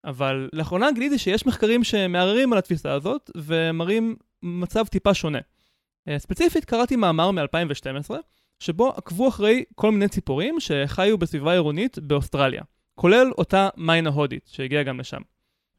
[0.05, 5.39] אבל לאחרונה גיליתי שיש מחקרים שמערערים על התפיסה הזאת, ומראים מצב טיפה שונה.
[6.17, 8.11] ספציפית קראתי מאמר מ-2012,
[8.59, 12.61] שבו עקבו אחרי כל מיני ציפורים שחיו בסביבה עירונית באוסטרליה,
[12.95, 15.21] כולל אותה מיינה הודית שהגיעה גם לשם.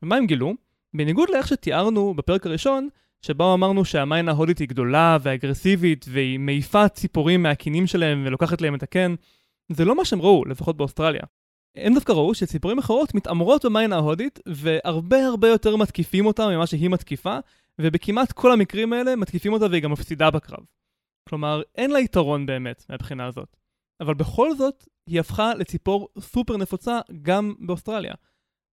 [0.03, 0.55] ומה הם גילו?
[0.95, 2.89] בניגוד לאיך שתיארנו בפרק הראשון,
[3.23, 8.83] שבו אמרנו שהמיין ההודית היא גדולה ואגרסיבית והיא מעיפה ציפורים מהקינים שלהם ולוקחת להם את
[8.83, 9.15] הקן,
[9.73, 11.23] זה לא מה שהם ראו, לפחות באוסטרליה.
[11.77, 16.91] הם דווקא ראו שציפורים אחרות מתעמרות במיין ההודית והרבה הרבה יותר מתקיפים אותה ממה שהיא
[16.91, 17.39] מתקיפה,
[17.81, 20.65] ובכמעט כל המקרים האלה מתקיפים אותה והיא גם מפסידה בקרב.
[21.29, 23.57] כלומר, אין לה יתרון באמת מהבחינה הזאת.
[24.01, 28.15] אבל בכל זאת, היא הפכה לציפור סופר נפוצה גם באוסטרליה.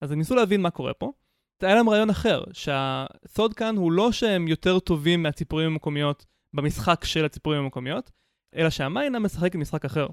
[0.00, 1.12] אז הם ניסו להבין מה קורה פה.
[1.60, 7.24] היה להם רעיון אחר, שהסוד כאן הוא לא שהם יותר טובים מהציפורים המקומיות במשחק של
[7.24, 8.10] הציפורים המקומיות,
[8.54, 10.06] אלא שהמיינה משחקת משחק אחר.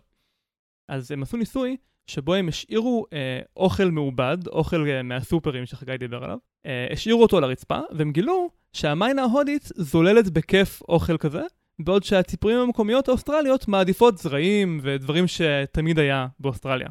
[0.89, 6.24] אז הם עשו ניסוי שבו הם השאירו אה, אוכל מעובד, אוכל אה, מהסופרים שחגי דיבר
[6.24, 11.41] עליו, אה, השאירו אותו על הרצפה, והם גילו שהמיינה ההודית זוללת בכיף אוכל כזה,
[11.80, 16.88] בעוד שהציפורים המקומיות האוסטרליות מעדיפות זרעים ודברים שתמיד היה באוסטרליה.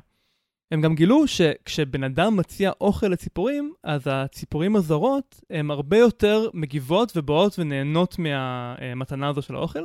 [0.75, 7.13] הם גם גילו שכשבן אדם מציע אוכל לציפורים, אז הציפורים הזרות הן הרבה יותר מגיבות
[7.17, 9.83] ובאות ונהנות מהמתנה הזו של האוכל,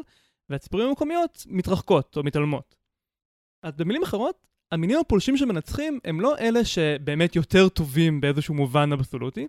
[0.49, 2.75] והציפורים המקומיות מתרחקות או מתעלמות.
[3.63, 9.47] אז במילים אחרות, המינים הפולשים שמנצחים הם לא אלה שבאמת יותר טובים באיזשהו מובן אבסולוטי,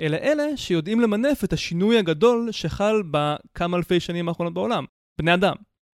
[0.00, 4.84] אלא אלה שיודעים למנף את השינוי הגדול שחל בכמה אלפי שנים האחרונות בעולם,
[5.18, 5.54] בני אדם.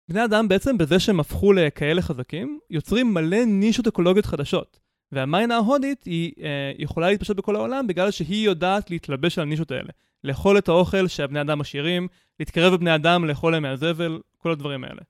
[0.10, 4.80] בני אדם בעצם בזה שהם הפכו לכאלה חזקים, יוצרים מלא נישות אקולוגיות חדשות.
[5.12, 9.90] והמיינה ההודית היא אה, יכולה להתפשט בכל העולם בגלל שהיא יודעת להתלבש על הנישות האלה.
[10.24, 12.08] לאכול את האוכל שהבני אדם משאירים,
[12.40, 15.02] להתקרב בבני אדם, לאכול להם מהזבל, כל הדברים האלה.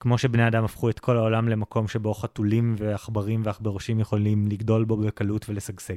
[0.00, 4.96] כמו שבני אדם הפכו את כל העולם למקום שבו חתולים ועכברים ועכברושים יכולים לגדול בו
[4.96, 5.96] בקלות ולשגשג.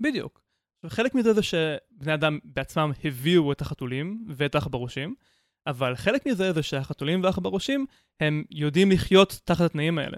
[0.00, 0.40] בדיוק.
[0.86, 5.14] חלק מזה זה שבני אדם בעצמם הביאו את החתולים ואת העכברושים,
[5.66, 7.86] אבל חלק מזה זה שהחתולים והעכברושים
[8.20, 10.16] הם יודעים לחיות תחת התנאים האלה.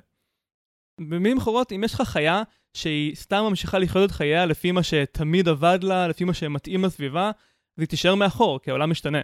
[1.01, 2.43] במילים אחרות, אם יש לך חיה
[2.75, 7.29] שהיא סתם ממשיכה לחיות את חייה לפי מה שתמיד עבד לה, לפי מה שמתאים לסביבה,
[7.77, 9.21] אז היא תישאר מאחור, כי העולם משתנה.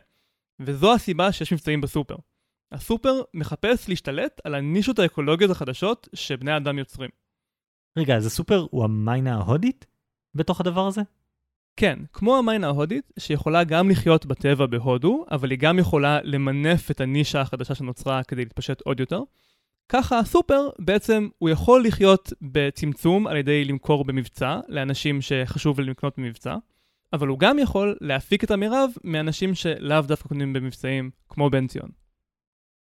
[0.60, 2.16] וזו הסיבה שיש מבצעים בסופר.
[2.72, 7.10] הסופר מחפש להשתלט על הנישות האקולוגיות החדשות שבני אדם יוצרים.
[7.98, 9.87] רגע, אז הסופר הוא המיינה ההודית
[10.34, 11.00] בתוך הדבר הזה?
[11.76, 17.00] כן, כמו המיינה ההודית, שיכולה גם לחיות בטבע בהודו, אבל היא גם יכולה למנף את
[17.00, 19.20] הנישה החדשה שנוצרה כדי להתפשט עוד יותר.
[19.88, 26.56] ככה הסופר בעצם הוא יכול לחיות בצמצום על ידי למכור במבצע לאנשים שחשוב לקנות במבצע,
[27.12, 31.90] אבל הוא גם יכול להפיק את המרב מאנשים שלאו דווקא קונים במבצעים, כמו בן ציון.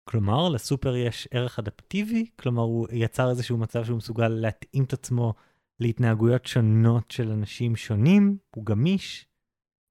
[0.03, 2.25] כלומר, לסופר יש ערך אדפטיבי?
[2.39, 5.33] כלומר, הוא יצר איזשהו מצב שהוא מסוגל להתאים את עצמו
[5.79, 8.37] להתנהגויות שונות של אנשים שונים?
[8.55, 9.27] הוא גמיש?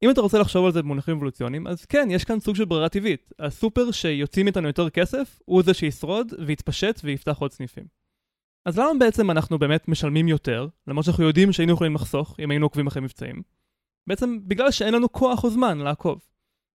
[0.03, 2.89] אם אתה רוצה לחשוב על זה במונחים אבולוציוניים, אז כן, יש כאן סוג של ברירה
[2.89, 3.33] טבעית.
[3.39, 7.85] הסופר שיוצאים איתנו יותר כסף, הוא זה שישרוד ויתפשט ויפתח עוד סניפים.
[8.65, 12.67] אז למה בעצם אנחנו באמת משלמים יותר, למרות שאנחנו יודעים שהיינו יכולים לחסוך אם היינו
[12.67, 13.43] עוקבים אחרי מבצעים?
[14.07, 16.21] בעצם בגלל שאין לנו כוח או זמן לעקוב.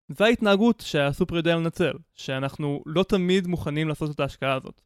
[0.09, 4.81] זו ההתנהגות שהסופר יודע לנצל, שאנחנו לא תמיד מוכנים לעשות את ההשקעה הזאת.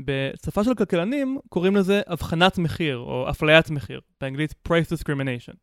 [0.00, 5.56] בשפה של כלכלנים קוראים לזה הבחנת מחיר או אפליית מחיר, באנגלית price discrimination.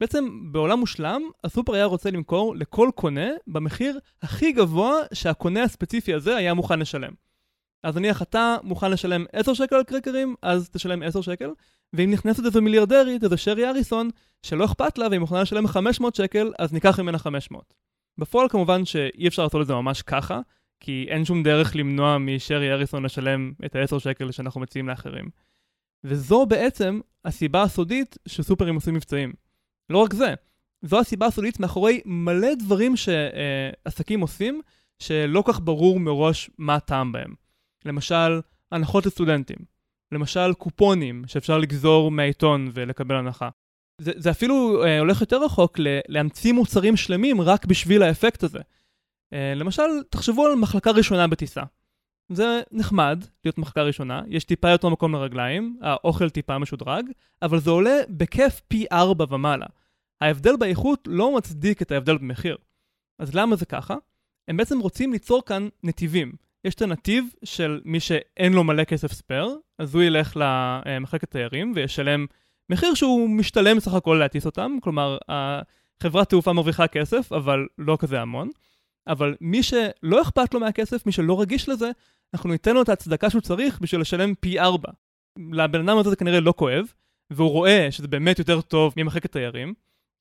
[0.00, 6.36] בעצם בעולם מושלם, הסופר היה רוצה למכור לכל קונה במחיר הכי גבוה שהקונה הספציפי הזה
[6.36, 7.12] היה מוכן לשלם.
[7.82, 11.50] אז נניח אתה מוכן לשלם 10 שקל על קרקרים, אז תשלם 10 שקל,
[11.92, 14.10] ואם נכנסת איזה מיליארדרית, איזה שרי אריסון,
[14.42, 17.74] שלא אכפת לה והיא מוכנה לשלם 500 שקל, אז ניקח ממנה 500.
[18.18, 20.40] בפועל כמובן שאי אפשר לעשות את זה ממש ככה,
[20.86, 25.30] כי אין שום דרך למנוע משרי אריסון לשלם את ה-10 שקל שאנחנו מציעים לאחרים.
[26.04, 29.32] וזו בעצם הסיבה הסודית שסופרים עושים מבצעים.
[29.90, 30.34] לא רק זה,
[30.82, 34.62] זו הסיבה הסודית מאחורי מלא דברים שעסקים עושים,
[34.98, 37.34] שלא כך ברור מראש מה הטעם בהם.
[37.84, 38.40] למשל,
[38.72, 39.58] הנחות לסטודנטים.
[40.12, 43.48] למשל, קופונים שאפשר לגזור מהעיתון ולקבל הנחה.
[44.00, 48.60] זה, זה אפילו אה, הולך יותר רחוק ל- להמציא מוצרים שלמים רק בשביל האפקט הזה.
[49.32, 51.62] אה, למשל, תחשבו על מחלקה ראשונה בטיסה.
[52.28, 57.10] זה נחמד להיות מחלקה ראשונה, יש טיפה יותר מקום לרגליים, האוכל טיפה משודרג,
[57.42, 59.66] אבל זה עולה בכיף פי ארבע ומעלה.
[60.20, 62.56] ההבדל באיכות לא מצדיק את ההבדל במחיר.
[63.18, 63.94] אז למה זה ככה?
[64.48, 66.32] הם בעצם רוצים ליצור כאן נתיבים.
[66.64, 70.36] יש את הנתיב של מי שאין לו מלא כסף ספייר, אז הוא ילך
[70.86, 72.26] למחלקת תיירים וישלם
[72.70, 75.18] מחיר שהוא משתלם סך הכל להטיס אותם, כלומר,
[76.02, 78.48] חברת תעופה מרוויחה כסף, אבל לא כזה המון.
[79.08, 81.90] אבל מי שלא אכפת לו מהכסף, מי שלא רגיש לזה,
[82.34, 84.88] אנחנו ניתן לו את ההצדקה שהוא צריך בשביל לשלם פי ארבע.
[85.52, 86.92] לבן אדם הזה זה כנראה לא כואב,
[87.30, 89.74] והוא רואה שזה באמת יותר טוב ממחלקת תיירים,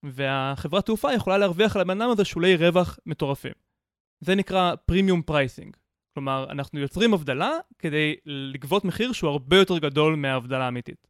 [0.04, 3.52] והחברת תעופה יכולה להרוויח על הבן אדם הזה שולי רווח מטורפים.
[4.19, 5.75] זה נקרא premium pricing.
[6.13, 11.08] כלומר, אנחנו יוצרים הבדלה כדי לגבות מחיר שהוא הרבה יותר גדול מההבדלה האמיתית.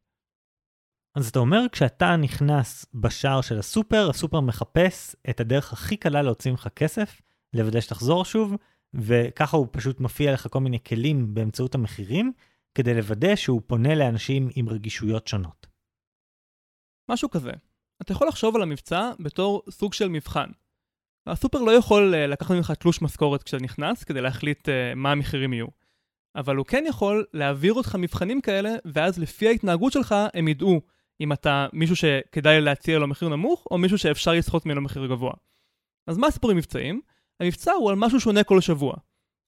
[1.16, 6.50] אז אתה אומר, כשאתה נכנס בשער של הסופר, הסופר מחפש את הדרך הכי קלה להוציא
[6.50, 7.20] ממך כסף,
[7.56, 8.54] לוודא שתחזור שוב,
[8.94, 12.32] וככה הוא פשוט מופיע לך כל מיני כלים באמצעות המחירים,
[12.74, 15.66] כדי לוודא שהוא פונה לאנשים עם רגישויות שונות.
[17.10, 17.52] משהו כזה.
[18.02, 20.50] אתה יכול לחשוב על המבצע בתור סוג של מבחן.
[21.26, 25.52] הסופר לא יכול uh, לקחת ממך תלוש משכורת כשאתה נכנס כדי להחליט uh, מה המחירים
[25.52, 25.66] יהיו.
[26.36, 30.80] אבל הוא כן יכול להעביר אותך מבחנים כאלה, ואז לפי ההתנהגות שלך הם ידעו
[31.20, 35.32] אם אתה מישהו שכדאי להציע לו מחיר נמוך, או מישהו שאפשר לסחוט ממנו מחיר גבוה.
[36.06, 37.00] אז מה הסיפור עם מבצעים?
[37.40, 38.94] המבצע הוא על משהו שונה כל שבוע.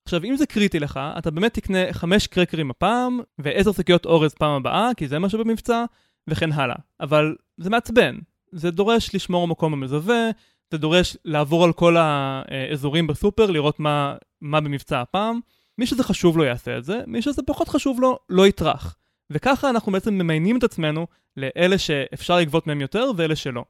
[0.04, 4.52] עכשיו, אם זה קריטי לך, אתה באמת תקנה 5 קרקרים הפעם, ו-10 שקיות אורז פעם
[4.52, 5.84] הבאה, כי זה מה שבמבצע,
[6.28, 6.76] וכן הלאה.
[7.00, 8.18] אבל זה מעצבן.
[8.52, 10.30] זה דורש לשמור מקום במזווה,
[10.70, 15.40] זה דורש לעבור על כל האזורים בסופר, לראות מה, מה במבצע הפעם.
[15.78, 18.96] מי שזה חשוב לו יעשה את זה, מי שזה פחות חשוב לו, לא יטרח.
[19.30, 23.64] וככה אנחנו בעצם ממיינים את עצמנו לאלה שאפשר לגבות מהם יותר ואלה שלא.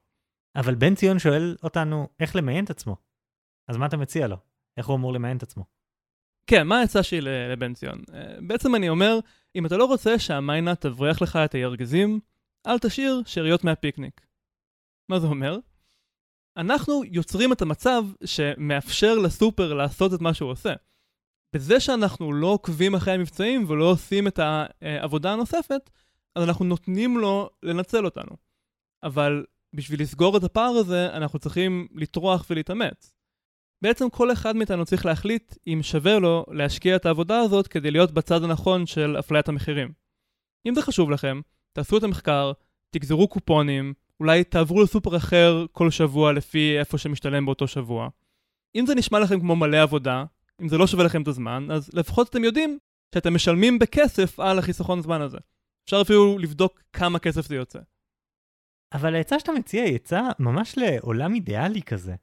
[0.56, 2.96] אבל בן ציון שואל אותנו איך למיין את עצמו.
[3.68, 4.36] אז מה אתה מציע לו?
[4.76, 5.64] איך הוא אמור למיין את עצמו?
[6.46, 8.02] כן, מה העצה שלי לבן ציון?
[8.14, 9.18] אה, בעצם אני אומר,
[9.56, 12.20] אם אתה לא רוצה שהמיינה תבריח לך את הירגזים,
[12.66, 14.26] אל תשאיר שאריות מהפיקניק.
[15.08, 15.58] מה זה אומר?
[16.56, 20.72] אנחנו יוצרים את המצב שמאפשר לסופר לעשות את מה שהוא עושה.
[21.52, 25.90] בזה שאנחנו לא עוקבים אחרי המבצעים ולא עושים את העבודה הנוספת,
[26.34, 28.36] אז אנחנו נותנים לו לנצל אותנו.
[29.02, 33.17] אבל בשביל לסגור את הפער הזה, אנחנו צריכים לטרוח ולהתאמץ.
[33.82, 38.12] בעצם כל אחד מאיתנו צריך להחליט אם שווה לו להשקיע את העבודה הזאת כדי להיות
[38.12, 39.92] בצד הנכון של אפליית המחירים.
[40.66, 41.40] אם זה חשוב לכם,
[41.72, 42.52] תעשו את המחקר,
[42.90, 48.08] תגזרו קופונים, אולי תעברו לסופר אחר כל שבוע לפי איפה שמשתלם באותו שבוע.
[48.76, 50.24] אם זה נשמע לכם כמו מלא עבודה,
[50.62, 52.78] אם זה לא שווה לכם את הזמן, אז לפחות אתם יודעים
[53.14, 55.38] שאתם משלמים בכסף על החיסכון זמן הזה.
[55.84, 57.78] אפשר אפילו לבדוק כמה כסף זה יוצא.
[58.92, 62.14] אבל העצה שאתה מציע היא עצה ממש לעולם אידיאלי כזה.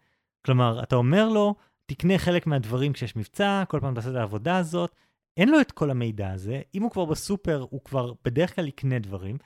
[0.45, 1.55] כלומר, אתה אומר לו,
[1.85, 4.95] תקנה חלק מהדברים כשיש מבצע, כל פעם תעשה את העבודה הזאת.
[5.37, 8.99] אין לו את כל המידע הזה, אם הוא כבר בסופר, הוא כבר בדרך כלל יקנה
[8.99, 9.37] דברים.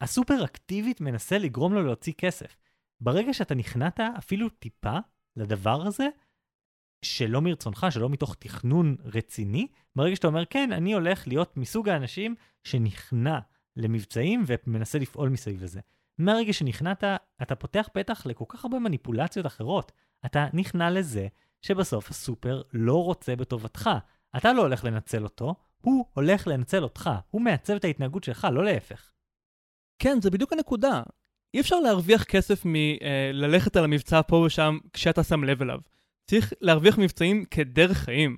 [0.00, 2.56] הסופר אקטיבית מנסה לגרום לו להוציא כסף.
[3.00, 4.98] ברגע שאתה נכנעת אפילו טיפה
[5.36, 6.08] לדבר הזה,
[7.04, 12.34] שלא מרצונך, שלא מתוך תכנון רציני, ברגע שאתה אומר, כן, אני הולך להיות מסוג האנשים
[12.64, 13.38] שנכנע
[13.76, 15.80] למבצעים ומנסה לפעול מסביב לזה.
[16.18, 17.04] מהרגע שנכנעת,
[17.42, 19.92] אתה פותח פתח לכל כך הרבה מניפולציות אחרות.
[20.26, 21.26] אתה נכנע לזה
[21.62, 23.90] שבסוף הסופר לא רוצה בטובתך.
[24.36, 27.10] אתה לא הולך לנצל אותו, הוא הולך לנצל אותך.
[27.30, 29.10] הוא מעצב את ההתנהגות שלך, לא להפך.
[29.98, 31.02] כן, זה בדיוק הנקודה.
[31.54, 35.78] אי אפשר להרוויח כסף מללכת על המבצע פה ושם כשאתה שם לב אליו.
[36.26, 38.36] צריך להרוויח מבצעים כדרך חיים.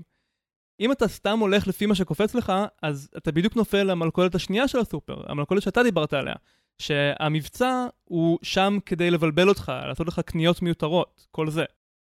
[0.81, 4.79] אם אתה סתם הולך לפי מה שקופץ לך, אז אתה בדיוק נופל למלכודת השנייה של
[4.79, 6.35] הסופר, המלכודת שאתה דיברת עליה.
[6.79, 11.65] שהמבצע הוא שם כדי לבלבל אותך, לעשות לך קניות מיותרות, כל זה.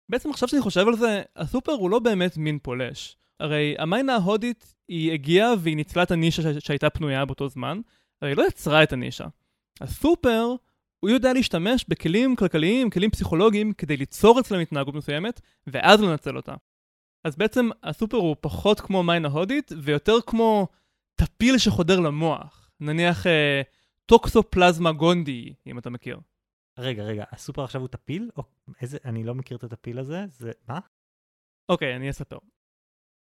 [0.09, 3.17] בעצם עכשיו שאני חושב על זה, הסופר הוא לא באמת מין פולש.
[3.39, 7.79] הרי המיינה ההודית היא הגיעה והיא ניצלה את הנישה שהייתה פנויה באותו זמן,
[8.21, 9.25] הרי היא לא יצרה את הנישה.
[9.81, 10.55] הסופר,
[10.99, 16.55] הוא יודע להשתמש בכלים כלכליים, כלים פסיכולוגיים, כדי ליצור אצלם התנהגות מסוימת, ואז לנצל אותה.
[17.23, 20.67] אז בעצם הסופר הוא פחות כמו מיינה הודית, ויותר כמו
[21.15, 22.69] טפיל שחודר למוח.
[22.79, 23.61] נניח אה,
[24.09, 26.19] טוקסופלזמה גונדי, אם אתה מכיר.
[26.79, 28.29] רגע, רגע, הסופר עכשיו הוא טפיל?
[28.37, 28.43] או
[28.81, 30.79] איזה, אני לא מכיר את הטפיל הזה, זה, מה?
[31.69, 32.37] אוקיי, אני אספר.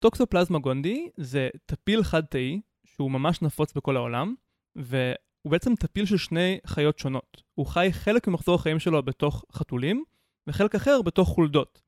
[0.04, 4.36] טוקסופלזמה גונדי זה טפיל חד-תאי, שהוא ממש נפוץ בכל העולם,
[4.76, 7.44] והוא בעצם טפיל של שני חיות שונות.
[7.54, 10.04] הוא חי חלק ממחזור החיים שלו בתוך חתולים,
[10.48, 11.82] וחלק אחר בתוך חולדות.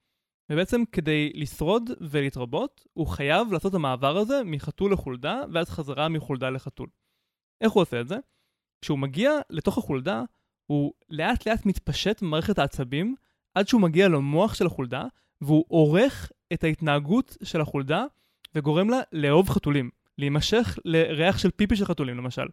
[0.52, 6.50] ובעצם כדי לשרוד ולהתרבות, הוא חייב לעשות את המעבר הזה מחתול לחולדה, ואז חזרה מחולדה
[6.50, 6.90] לחתול.
[7.64, 8.16] איך הוא עושה את זה?
[8.84, 10.24] כשהוא מגיע לתוך החולדה,
[10.66, 13.16] הוא לאט לאט מתפשט במערכת העצבים,
[13.56, 15.04] עד שהוא מגיע למוח של החולדה,
[15.42, 18.06] והוא עורך את ההתנהגות של החולדה,
[18.56, 22.46] וגורם לה לאהוב חתולים, להימשך לריח של פיפי של חתולים למשל.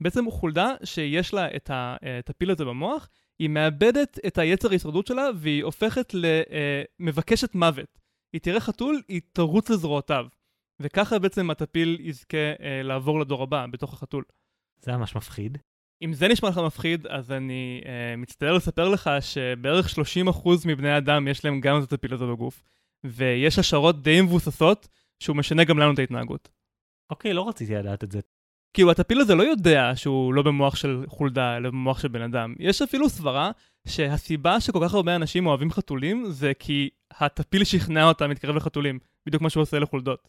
[0.00, 1.48] בעצם חולדה שיש לה
[2.18, 6.14] את הפיל הזה במוח, היא מאבדת את היצר ההישרדות שלה, והיא הופכת
[7.00, 7.98] למבקשת מוות.
[8.32, 10.26] היא תראה חתול, היא תרוץ לזרועותיו.
[10.80, 14.24] וככה בעצם הטפיל יזכה אה, לעבור לדור הבא, בתוך החתול.
[14.80, 15.58] זה ממש מפחיד.
[16.02, 17.86] אם זה נשמע לך מפחיד, אז אני uh,
[18.16, 19.94] מצטער לספר לך שבערך
[20.34, 22.62] 30% מבני אדם יש להם גם את הטפיל הזה בגוף,
[23.04, 24.88] ויש השערות די מבוססות
[25.20, 26.48] שהוא משנה גם לנו את ההתנהגות.
[27.10, 28.20] אוקיי, לא רציתי לדעת את זה.
[28.74, 32.54] כאילו, הטפיל הזה לא יודע שהוא לא במוח של חולדה, אלא במוח של בן אדם.
[32.58, 33.50] יש אפילו סברה
[33.88, 39.42] שהסיבה שכל כך הרבה אנשים אוהבים חתולים, זה כי הטפיל שכנע אותם להתקרב לחתולים, בדיוק
[39.42, 40.28] מה שהוא עושה לחולדות.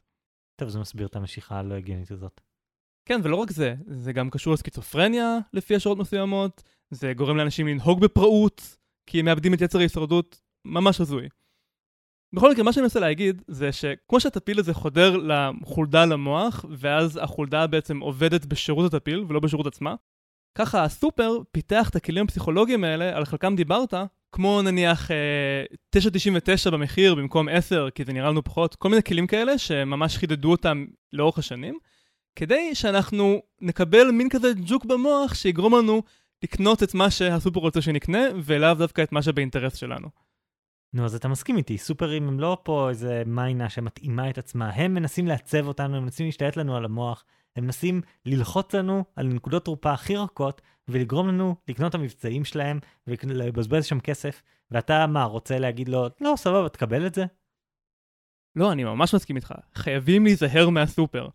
[0.56, 2.42] טוב, זה מסביר את המשיכה הלא הגיונית הזאת.
[3.08, 8.02] כן, ולא רק זה, זה גם קשור לסקיצופרניה לפי השעות מסוימות, זה גורם לאנשים לנהוג
[8.02, 11.28] בפראות, כי הם מאבדים את יצר ההישרדות, ממש הזוי.
[12.34, 17.68] בכל מקרה, מה שאני מנסה להגיד, זה שכמו שהטפיל הזה חודר לחולדה למוח, ואז החולדה
[17.68, 19.96] בעצם עובדת בשירות הטפיל ולא בשירות עצמה,
[20.58, 23.94] ככה הסופר פיתח את הכלים הפסיכולוגיים האלה, על חלקם דיברת,
[24.32, 25.64] כמו נניח אה,
[25.96, 30.52] 9.99 במחיר במקום 10, כי זה נראה לנו פחות, כל מיני כלים כאלה שממש חידדו
[30.52, 31.78] אותם לאורך השנים.
[32.38, 36.02] כדי שאנחנו נקבל מין כזה ג'וק במוח שיגרום לנו
[36.44, 40.08] לקנות את מה שהסופר רוצה שנקנה, ולאו דווקא את מה שבאינטרס שלנו.
[40.94, 44.94] נו, אז אתה מסכים איתי, סופרים הם לא פה איזה מיינה שמתאימה את עצמה, הם
[44.94, 49.66] מנסים לעצב אותנו, הם מנסים להשתלט לנו על המוח, הם מנסים ללחוץ לנו על נקודות
[49.66, 55.60] תורפה הכי רכות, ולגרום לנו לקנות את המבצעים שלהם, ולבזבז שם כסף, ואתה מה, רוצה
[55.60, 57.26] להגיד לו, לא, סבבה, תקבל את זה?
[58.56, 59.54] לא, אני ממש מסכים איתך.
[59.76, 61.28] חייבים להיזהר מהסופר.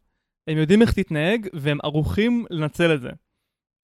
[0.49, 3.11] הם יודעים איך תתנהג והם ערוכים לנצל את זה.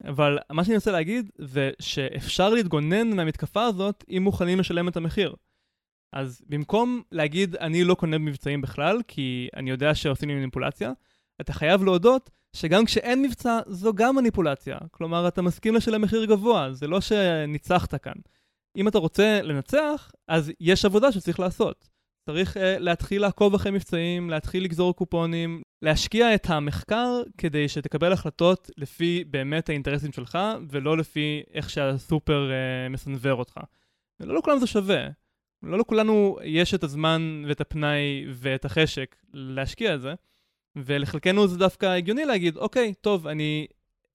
[0.05, 5.35] אבל מה שאני רוצה להגיד זה שאפשר להתגונן מהמתקפה הזאת אם מוכנים לשלם את המחיר.
[6.13, 10.93] אז במקום להגיד אני לא קונה במבצעים בכלל, כי אני יודע שעושים לי מניפולציה,
[11.41, 14.79] אתה חייב להודות שגם כשאין מבצע זו גם מניפולציה.
[14.91, 18.13] כלומר, אתה מסכים לשלם מחיר גבוה, זה לא שניצחת כאן.
[18.77, 21.89] אם אתה רוצה לנצח, אז יש עבודה שצריך לעשות.
[22.29, 28.71] צריך uh, להתחיל לעקוב אחרי מבצעים, להתחיל לגזור קופונים, להשקיע את המחקר כדי שתקבל החלטות
[28.77, 30.39] לפי באמת האינטרסים שלך,
[30.71, 33.55] ולא לפי איך שהסופר uh, מסנוור אותך.
[34.21, 35.09] ולא לכולם זה שווה.
[35.63, 40.15] לא לכולנו יש את הזמן ואת הפנאי ואת החשק להשקיע את זה,
[40.77, 43.67] ולחלקנו זה דווקא הגיוני להגיד, אוקיי, טוב, אני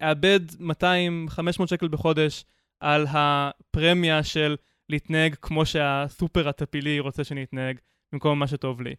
[0.02, 2.46] אאבד 200-500 שקל בחודש
[2.80, 4.56] על הפרמיה של
[4.90, 7.78] להתנהג כמו שהסופר הטפילי רוצה שאני אתנהג,
[8.14, 8.96] במקום מה שטוב לי.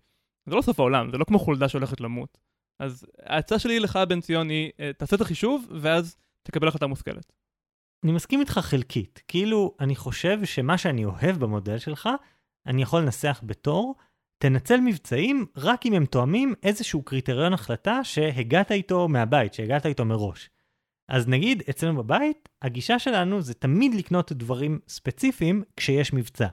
[0.47, 2.39] זה לא סוף העולם, זה לא כמו חולדה שהולכת למות.
[2.79, 7.33] אז ההצעה שלי לך, בן ציון, היא, אה, תעשה את החישוב, ואז תקבל החלטה מושכלת.
[8.05, 9.23] אני מסכים איתך חלקית.
[9.29, 12.09] כאילו, אני חושב שמה שאני אוהב במודל שלך,
[12.67, 13.95] אני יכול לנסח בתור,
[14.39, 20.51] תנצל מבצעים רק אם הם תואמים איזשהו קריטריון החלטה שהגעת איתו מהבית, שהגעת איתו מראש.
[21.09, 26.49] אז נגיד, אצלנו בבית, הגישה שלנו זה תמיד לקנות דברים ספציפיים כשיש מבצע.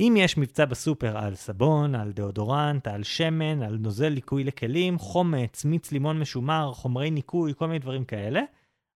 [0.00, 5.64] אם יש מבצע בסופר על סבון, על דאודורנט, על שמן, על נוזל ליקוי לכלים, חומץ,
[5.64, 8.40] מיץ לימון משומר, חומרי ניקוי, כל מיני דברים כאלה,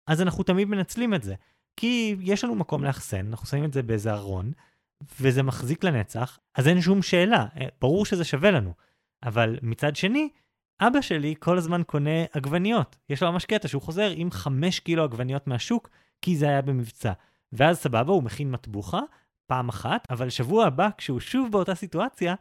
[0.07, 1.35] אז אנחנו תמיד מנצלים את זה.
[1.77, 4.53] כי יש לנו מקום לאחסן, אנחנו שמים את זה באיזה ארון,
[5.21, 8.73] וזה מחזיק לנצח, אז אין שום שאלה, אה, ברור שזה שווה לנו.
[9.23, 10.29] אבל מצד שני,
[10.81, 12.97] אבא שלי כל הזמן קונה עגבניות.
[13.09, 15.89] יש לו ממש קטע שהוא חוזר עם 5 קילו עגבניות מהשוק,
[16.23, 17.13] כי זה היה במבצע.
[17.53, 19.01] ואז סבבה, הוא מכין מטבוחה
[19.47, 22.35] פעם אחת, אבל שבוע הבא, כשהוא שוב באותה סיטואציה,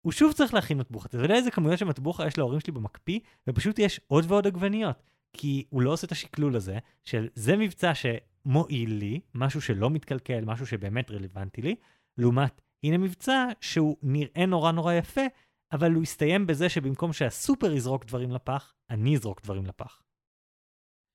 [0.00, 1.08] הוא שוב צריך להכין מטבוחה.
[1.08, 5.02] אתה יודע איזה כמויות של מטבוחה יש להורים שלי במקפיא, ופשוט יש עוד ועוד עגבניות.
[5.32, 10.44] כי הוא לא עושה את השקלול הזה, של זה מבצע שמועיל לי, משהו שלא מתקלקל,
[10.44, 11.74] משהו שבאמת רלוונטי לי,
[12.18, 15.20] לעומת הנה מבצע שהוא נראה נורא נורא יפה,
[15.72, 20.02] אבל הוא יסתיים בזה שבמקום שהסופר יזרוק דברים לפח, אני אזרוק דברים לפח.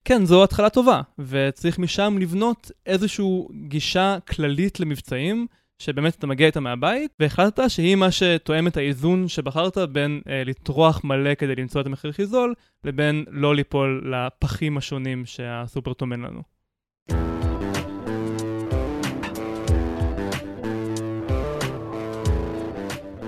[0.08, 3.26] כן, זו התחלה טובה, וצריך משם לבנות איזושהי
[3.68, 5.46] גישה כללית למבצעים,
[5.78, 11.04] שבאמת אתה מגיע איתה מהבית, והחלטת שהיא מה שתואם את האיזון שבחרת בין אה, לטרוח
[11.04, 12.54] מלא כדי למצוא את המחיר הכי זול,
[12.84, 16.42] לבין לא ליפול לפחים השונים שהסופר טומן לנו.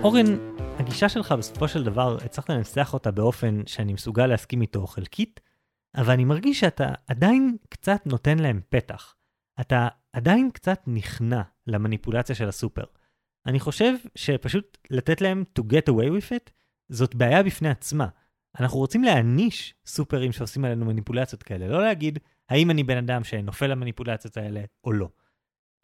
[0.02, 0.26] אורן,
[0.78, 5.47] הגישה שלך בסופו של דבר, הצלחת לנסח אותה באופן שאני מסוגל להסכים איתו חלקית,
[5.96, 9.14] אבל אני מרגיש שאתה עדיין קצת נותן להם פתח.
[9.60, 12.84] אתה עדיין קצת נכנע למניפולציה של הסופר.
[13.46, 16.50] אני חושב שפשוט לתת להם to get away with it,
[16.88, 18.08] זאת בעיה בפני עצמה.
[18.60, 22.18] אנחנו רוצים להעניש סופרים שעושים עלינו מניפולציות כאלה, לא להגיד
[22.48, 25.08] האם אני בן אדם שנופל למניפולציות האלה או לא.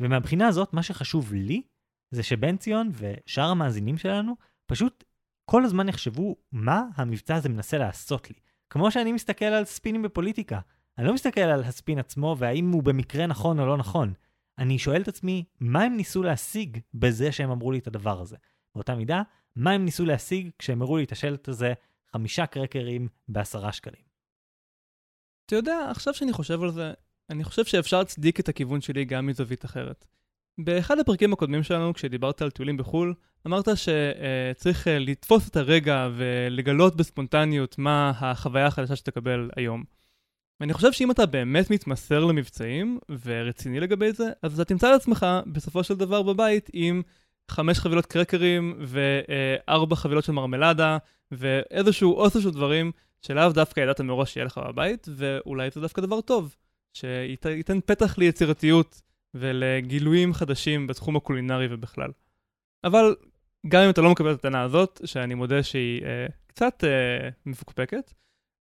[0.01, 1.63] ומהבחינה הזאת, מה שחשוב לי,
[2.11, 4.35] זה שבן ציון ושאר המאזינים שלנו
[4.67, 5.05] פשוט
[5.45, 8.37] כל הזמן יחשבו מה המבצע הזה מנסה לעשות לי.
[8.75, 10.61] כמו שאני מסתכל על ספינים בפוליטיקה.
[10.99, 14.13] אני לא מסתכל על הספין עצמו והאם הוא במקרה נכון או לא נכון.
[14.59, 18.37] אני שואל את עצמי, מה הם ניסו להשיג בזה שהם אמרו לי את הדבר הזה?
[18.75, 19.23] באותה מידה,
[19.57, 21.73] מה הם ניסו להשיג כשהם הראו לי את השלט הזה,
[22.13, 24.03] חמישה קרקרים בעשרה שקלים?
[25.47, 26.93] אתה יודע, עכשיו שאני חושב על זה,
[27.31, 30.07] אני חושב שאפשר להצדיק את הכיוון שלי גם מזווית אחרת.
[30.59, 33.15] באחד הפרקים הקודמים שלנו, כשדיברת על טיולים בחו"ל,
[33.47, 39.85] אמרת שצריך אה, לתפוס את הרגע ולגלות בספונטניות מה החוויה החדשה שתקבל היום.
[40.61, 45.85] ואני חושב שאם אתה באמת מתמסר למבצעים ורציני לגבי זה, אז אתה תמצא לעצמך בסופו
[45.85, 47.03] של דבר בבית עם
[47.51, 50.99] חמש חבילות קרקרים וארבע חבילות של מרמלדה
[51.31, 52.93] ואיזשהו אוסף של דברים
[53.23, 56.57] שלאו דווקא ידעת מראש שיהיה לך בבית, ואולי זה דווקא דבר טוב,
[56.93, 59.03] שייתן פתח ליצירתיות
[59.35, 62.11] ולגילויים חדשים בתחום הקולינרי ובכלל.
[62.85, 63.15] אבל
[63.69, 68.13] גם אם אתה לא מקבל את הטענה הזאת, שאני מודה שהיא אה, קצת אה, מפוקפקת,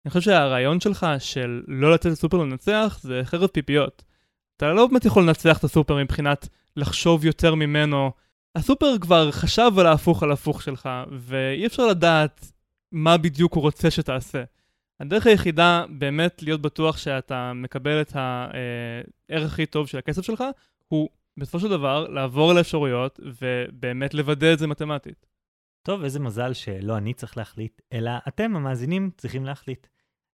[0.07, 4.05] אני חושב שהרעיון שלך של לא לתת לסופר לנצח זה חרב פיפיות.
[4.57, 8.11] אתה לא באמת יכול לנצח את הסופר מבחינת לחשוב יותר ממנו.
[8.55, 12.53] הסופר כבר חשב על ההפוך על ההפוך שלך, ואי אפשר לדעת
[12.93, 14.45] מה בדיוק הוא רוצה שתעשה.
[15.01, 20.45] הדרך היחידה באמת להיות בטוח שאתה מקבל את הערך הכי טוב של הכסף שלך,
[20.89, 21.09] הוא
[21.39, 25.27] בסופו של דבר לעבור על האפשרויות ובאמת לוודא את זה מתמטית.
[25.87, 29.87] טוב, איזה מזל שלא אני צריך להחליט, אלא אתם, המאזינים, צריכים להחליט.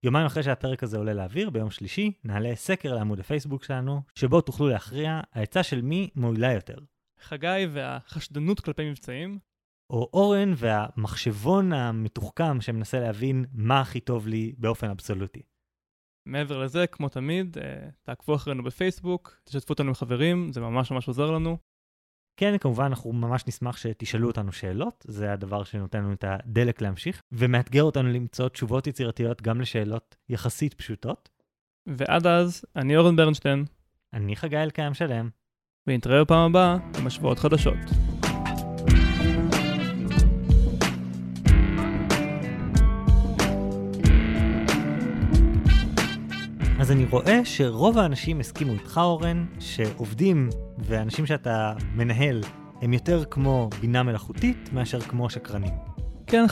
[0.03, 4.67] יומיים אחרי שהפרק הזה עולה לאוויר, ביום שלישי, נעלה סקר לעמוד הפייסבוק שלנו, שבו תוכלו
[4.67, 6.77] להכריע העצה של מי מועילה יותר.
[7.19, 9.39] חגי והחשדנות כלפי מבצעים.
[9.89, 15.41] או אורן והמחשבון המתוחכם שמנסה להבין מה הכי טוב לי באופן אבסולוטי.
[16.25, 21.07] מעבר לזה, כמו תמיד, אה, תעקבו אחרינו בפייסבוק, תשתפו אותנו עם חברים, זה ממש ממש
[21.07, 21.57] עוזר לנו.
[22.37, 27.21] כן, כמובן, אנחנו ממש נשמח שתשאלו אותנו שאלות, זה הדבר שנותן לנו את הדלק להמשיך,
[27.31, 31.29] ומאתגר אותנו למצוא תשובות יצירתיות גם לשאלות יחסית פשוטות.
[31.89, 33.65] ועד אז, אני אורן ברנשטיין.
[34.13, 35.29] אני חגי אלקיים שלם.
[35.87, 38.12] ונתראה בפעם הבאה עם השוואות חדשות.
[46.83, 52.41] אז אני רואה שרוב האנשים הסכימו איתך, אורן, שעובדים ואנשים שאתה מנהל
[52.81, 55.73] הם יותר כמו בינה מלאכותית מאשר כמו שקרנים.
[56.27, 56.45] כן,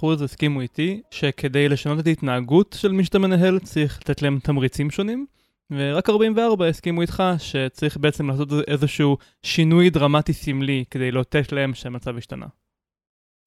[0.00, 4.90] 56% הסכימו איתי שכדי לשנות את ההתנהגות של מי שאתה מנהל צריך לתת להם תמריצים
[4.90, 5.26] שונים,
[5.70, 12.16] ורק 44 הסכימו איתך שצריך בעצם לעשות איזשהו שינוי דרמטי סמלי כדי לאותת להם שהמצב
[12.16, 12.46] השתנה.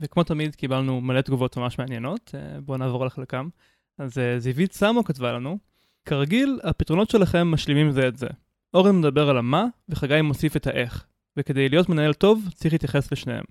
[0.02, 3.50] וכמו תמיד קיבלנו מלא תגובות ממש מעניינות, אה, בואו נעבור על חלקם.
[3.98, 5.69] אז אה, זיווית סמו כתבה לנו,
[6.10, 8.28] כרגיל, הפתרונות שלכם משלימים זה את זה.
[8.74, 11.08] אורן מדבר על המה, וחגי מוסיף את האיך.
[11.38, 13.44] וכדי להיות מנהל טוב, צריך להתייחס לשניהם.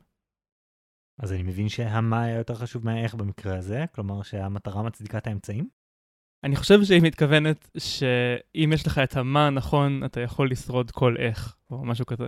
[1.19, 5.69] אז אני מבין שהמה היה יותר חשוב מהאיך במקרה הזה, כלומר שהמטרה מצדיקה את האמצעים?
[6.45, 11.57] אני חושב שהיא מתכוונת שאם יש לך את המה הנכון, אתה יכול לשרוד כל איך,
[11.71, 12.27] או משהו כזה.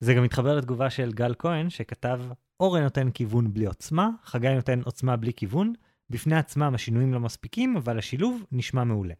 [0.00, 2.20] זה גם מתחבר לתגובה של גל כהן, שכתב,
[2.60, 5.72] אורן נותן כיוון בלי עוצמה, חגי נותן עוצמה בלי כיוון,
[6.10, 9.14] בפני עצמם השינויים לא מספיקים, אבל השילוב נשמע מעולה.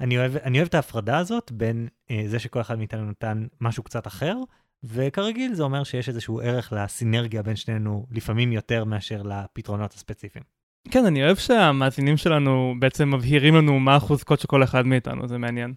[0.00, 3.82] אני אוהב, אני אוהב את ההפרדה הזאת בין אה, זה שכל אחד מאיתנו נתן משהו
[3.82, 4.36] קצת אחר,
[4.84, 10.44] וכרגיל זה אומר שיש איזשהו ערך לסינרגיה בין שנינו, לפעמים יותר מאשר לפתרונות הספציפיים.
[10.90, 15.38] כן, אני אוהב שהמאזינים שלנו בעצם מבהירים לנו מה החוזקות של כל אחד מאיתנו, זה
[15.38, 15.74] מעניין.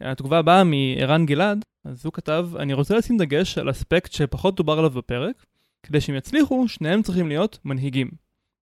[0.00, 4.78] התגובה הבאה מערן גלעד, אז הוא כתב, אני רוצה לשים דגש על אספקט שפחות דובר
[4.78, 5.46] עליו בפרק,
[5.82, 8.10] כדי שהם יצליחו, שניהם צריכים להיות מנהיגים.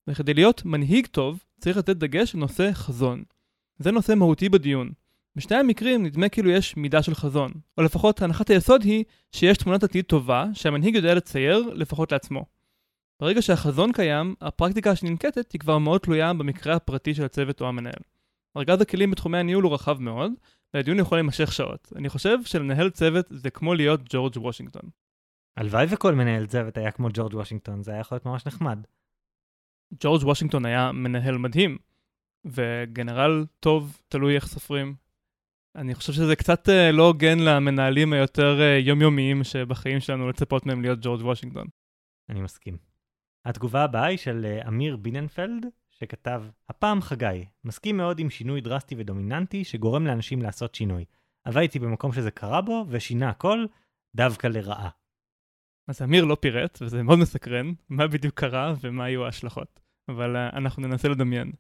[0.09, 3.22] וכדי להיות מנהיג טוב, צריך לתת דגש על נושא חזון.
[3.78, 4.90] זה נושא מהותי בדיון.
[5.36, 9.82] בשני המקרים נדמה כאילו יש מידה של חזון, או לפחות הנחת היסוד היא שיש תמונת
[9.82, 12.44] עתיד טובה שהמנהיג יודע לצייר לפחות לעצמו.
[13.20, 18.02] ברגע שהחזון קיים, הפרקטיקה שננקטת היא כבר מאוד תלויה במקרה הפרטי של הצוות או המנהל.
[18.56, 20.32] ארגז הכלים בתחומי הניהול הוא רחב מאוד,
[20.74, 21.92] והדיון יכול להימשך שעות.
[21.96, 24.90] אני חושב שלנהל צוות זה כמו להיות ג'ורג' וושינגטון.
[25.56, 28.78] הלוואי וכל מנהל צוות היה כמו ג'ורג' וושינגטון, זה היה יכול להיות ממש נחמד.
[30.00, 31.78] ג'ורג' וושינגטון היה מנהל מדהים,
[32.45, 34.95] וגנרל טוב, תלוי איך סופרים.
[35.76, 40.82] אני חושב שזה קצת אה, לא הוגן למנהלים היותר אה, יומיומיים שבחיים שלנו לצפות מהם
[40.82, 41.66] להיות ג'ורג' וושינגטון.
[42.28, 42.76] אני מסכים.
[43.45, 48.95] התגובה הבאה היא של אה, אמיר ביננפלד, שכתב, הפעם חגי, מסכים מאוד עם שינוי דרסטי
[48.99, 51.05] ודומיננטי שגורם לאנשים לעשות שינוי.
[51.45, 53.66] הייתי במקום שזה קרה בו, ושינה הכל,
[54.16, 54.89] דווקא לרעה.
[55.89, 59.80] אז אמיר לא פירט, וזה מאוד מסקרן, מה בדיוק קרה ומה היו ההשלכות.
[60.09, 61.53] אבל אנחנו ננסה לדמיין.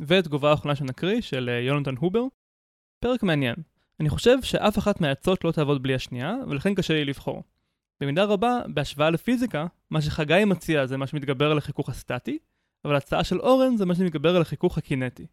[0.00, 2.24] ותגובה האחרונה שנקריא, של uh, יונתן הובר.
[3.00, 3.54] פרק מעניין.
[4.00, 7.42] אני חושב שאף אחת מהעצות לא תעבוד בלי השנייה, ולכן קשה לי לבחור.
[8.00, 12.38] במידה רבה, בהשוואה לפיזיקה, מה שחגי מציע זה מה שמתגבר על החיכוך הסטטי,
[12.84, 15.26] אבל ההצעה של אורן זה מה שמתגבר על החיכוך הקינטי.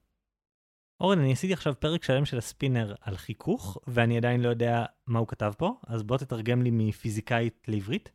[1.01, 5.19] אורן, אני עשיתי עכשיו פרק שלם של הספינר על חיכוך, ואני עדיין לא יודע מה
[5.19, 8.11] הוא כתב פה, אז בוא תתרגם לי מפיזיקאית לעברית.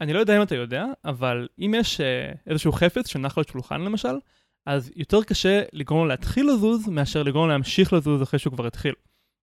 [0.00, 2.04] אני לא יודע אם אתה יודע, אבל אם יש uh,
[2.46, 4.18] איזשהו חפץ שנח על שולחן למשל,
[4.66, 8.66] אז יותר קשה לגרום לו להתחיל לזוז, מאשר לגרום לו להמשיך לזוז אחרי שהוא כבר
[8.66, 8.92] התחיל.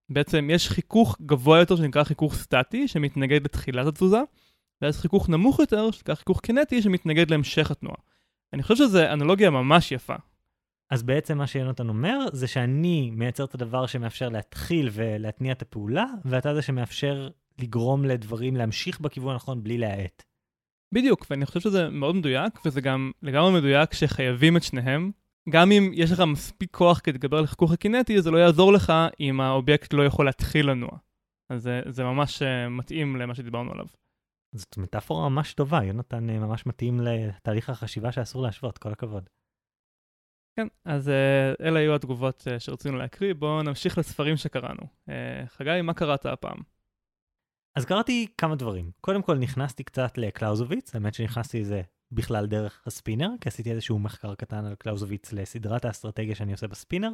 [0.09, 4.21] בעצם יש חיכוך גבוה יותר שנקרא חיכוך סטטי, שמתנגד לתחילת התזוזה,
[4.81, 7.97] ואז חיכוך נמוך יותר, שנקרא חיכוך קינטי, שמתנגד להמשך התנועה.
[8.53, 10.15] אני חושב שזו אנלוגיה ממש יפה.
[10.89, 16.05] אז בעצם מה שיונתן אומר זה שאני מייצר את הדבר שמאפשר להתחיל ולהתניע את הפעולה,
[16.25, 20.23] ואתה זה שמאפשר לגרום לדברים להמשיך בכיוון הנכון בלי להאט.
[20.93, 25.11] בדיוק, ואני חושב שזה מאוד מדויק, וזה גם לגמרי מדויק שחייבים את שניהם.
[25.49, 28.93] גם אם יש לך מספיק כוח כדי להתגבר על החיכוך הקינטי, זה לא יעזור לך
[29.19, 30.97] אם האובייקט לא יכול להתחיל לנוע.
[31.49, 33.85] אז זה, זה ממש uh, מתאים למה שדיברנו עליו.
[34.55, 39.29] זאת מטאפורה ממש טובה, יונתן uh, ממש מתאים לתהליך החשיבה שאסור להשוות, כל הכבוד.
[40.59, 44.83] כן, אז uh, אלה היו התגובות שרצינו להקריא, בואו נמשיך לספרים שקראנו.
[45.47, 46.57] חגי, מה קראת הפעם?
[47.75, 48.91] אז קראתי כמה דברים.
[49.01, 54.35] קודם כל נכנסתי קצת לקלאוזוביץ, האמת שנכנסתי לזה בכלל דרך הספינר, כי עשיתי איזשהו מחקר
[54.35, 57.11] קטן על קלאוזוביץ לסדרת האסטרטגיה שאני עושה בספינר.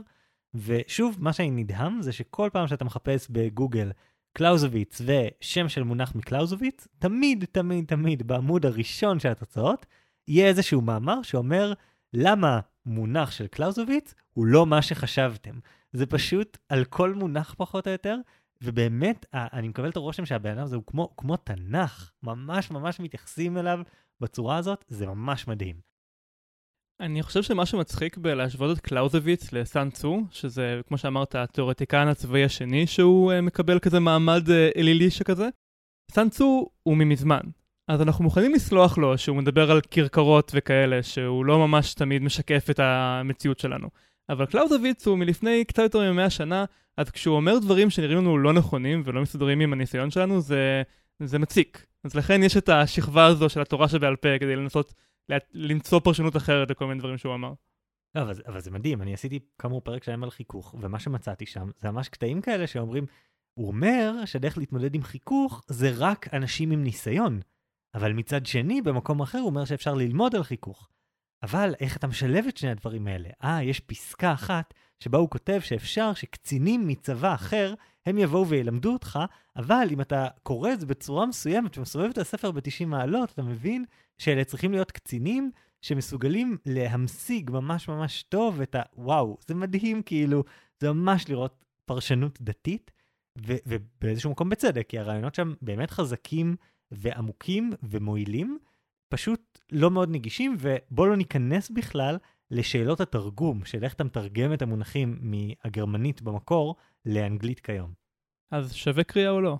[0.53, 3.91] ושוב, מה שאני נדהם זה שכל פעם שאתה מחפש בגוגל
[4.34, 9.86] קלאוזוביץ ושם של מונח מקלאוזוביץ, תמיד, תמיד, תמיד בעמוד הראשון של התוצאות,
[10.28, 11.74] יהיה איזשהו מאמר שאומר
[12.14, 15.60] למה מונח של קלאוזוביץ הוא לא מה שחשבתם.
[15.91, 18.16] זה פשוט על כל מונח פחות או יותר,
[18.64, 23.58] ובאמת, אני מקבל את הרושם שהבן אדם הזה הוא כמו, כמו תנ"ך, ממש ממש מתייחסים
[23.58, 23.80] אליו
[24.22, 25.88] בצורה הזאת, זה ממש מדהים.
[26.99, 32.88] אני חושב שמה שמצחיק בלהשוות את קלאוזוויץ לסן צו, שזה, כמו שאמרת, התיאורטיקן הצבאי השני
[32.88, 35.49] שהוא uh, מקבל כזה מעמד uh, אלילי שכזה,
[36.12, 37.41] סן צו הוא ממזמן.
[37.88, 42.70] אז אנחנו מוכנים לסלוח לו שהוא מדבר על כרכרות וכאלה, שהוא לא ממש תמיד משקף
[42.70, 43.88] את המציאות שלנו.
[44.30, 46.66] אבל קלאוזוויץ הוא מלפני קצת יותר מ-100 שנה,
[46.98, 50.84] אז כשהוא אומר דברים שנראים לנו לא נכונים ולא מסתדרים עם הניסיון שלנו, זה,
[51.20, 51.86] זה מציק.
[52.04, 54.94] אז לכן יש את השכבה הזו של התורה שבעל פה כדי לנסות
[55.54, 57.54] למצוא פרשנות אחרת לכל מיני דברים שהוא אמר.
[58.16, 61.70] לא, אבל, אבל זה מדהים, אני עשיתי כאמור פרק שלם על חיכוך, ומה שמצאתי שם
[61.82, 63.06] זה ממש קטעים כאלה שאומרים,
[63.54, 67.40] הוא אומר שהדרך להתמודד עם חיכוך זה רק אנשים עם ניסיון.
[67.96, 70.90] אבל מצד שני, במקום אחר הוא אומר שאפשר ללמוד על חיכוך.
[71.44, 73.30] אבל איך אתה משלב את שני הדברים האלה?
[73.44, 77.74] אה, יש פסקה אחת שבה הוא כותב שאפשר שקצינים מצבא אחר,
[78.06, 79.20] הם יבואו וילמדו אותך,
[79.56, 83.86] אבל אם אתה קורא את זה בצורה מסוימת ומסובב את הספר ב-90 מעלות, אתה מבין
[84.18, 88.82] שאלה צריכים להיות קצינים שמסוגלים להמשיג ממש ממש טוב את ה...
[88.98, 90.44] וואו, זה מדהים כאילו,
[90.80, 92.92] זה ממש לראות פרשנות דתית,
[93.48, 96.56] ו- ובאיזשהו מקום בצדק, כי הרעיונות שם באמת חזקים
[96.92, 98.58] ועמוקים ומועילים,
[99.10, 102.18] פשוט לא מאוד נגישים, ובואו לא ניכנס בכלל
[102.51, 107.93] לשאלות התרגום, של איך אתה מתרגם את המונחים מהגרמנית במקור לאנגלית כיום.
[108.51, 109.58] אז שווה קריאה או לא?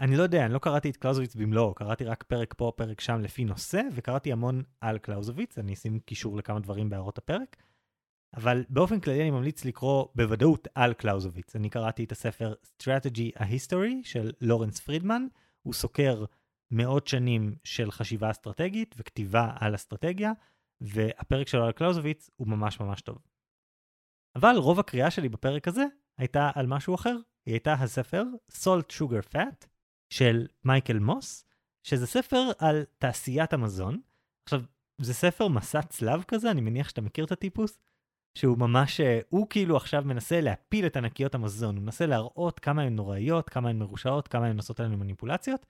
[0.00, 3.20] אני לא יודע, אני לא קראתי את קלאוזוויץ במלואו, קראתי רק פרק פה, פרק שם
[3.20, 7.56] לפי נושא, וקראתי המון על קלאוזוויץ, אני אשים קישור לכמה דברים בהערות הפרק.
[8.36, 11.56] אבל באופן כללי אני ממליץ לקרוא בוודאות על קלאוזוויץ.
[11.56, 15.26] אני קראתי את הספר Strategy a History של לורנס פרידמן,
[15.62, 16.24] הוא סוקר
[16.70, 20.32] מאות שנים של חשיבה אסטרטגית וכתיבה על אסטרטגיה,
[20.80, 23.18] והפרק שלו על קלאוזוויץ הוא ממש ממש טוב.
[24.36, 25.84] אבל רוב הקריאה שלי בפרק הזה
[26.18, 29.66] הייתה על משהו אחר, היא הייתה הספר Salt Sugar Fat
[30.10, 31.44] של מייקל מוס,
[31.82, 34.00] שזה ספר על תעשיית המזון.
[34.44, 34.62] עכשיו,
[35.00, 37.78] זה ספר מסע צלב כזה, אני מניח שאתה מכיר את הטיפוס,
[38.38, 42.82] שהוא ממש, אה, הוא כאילו עכשיו מנסה להפיל את ענקיות המזון, הוא מנסה להראות כמה
[42.82, 45.66] הן נוראיות, כמה הן מרושעות, כמה הן עושות עלינו מניפולציות,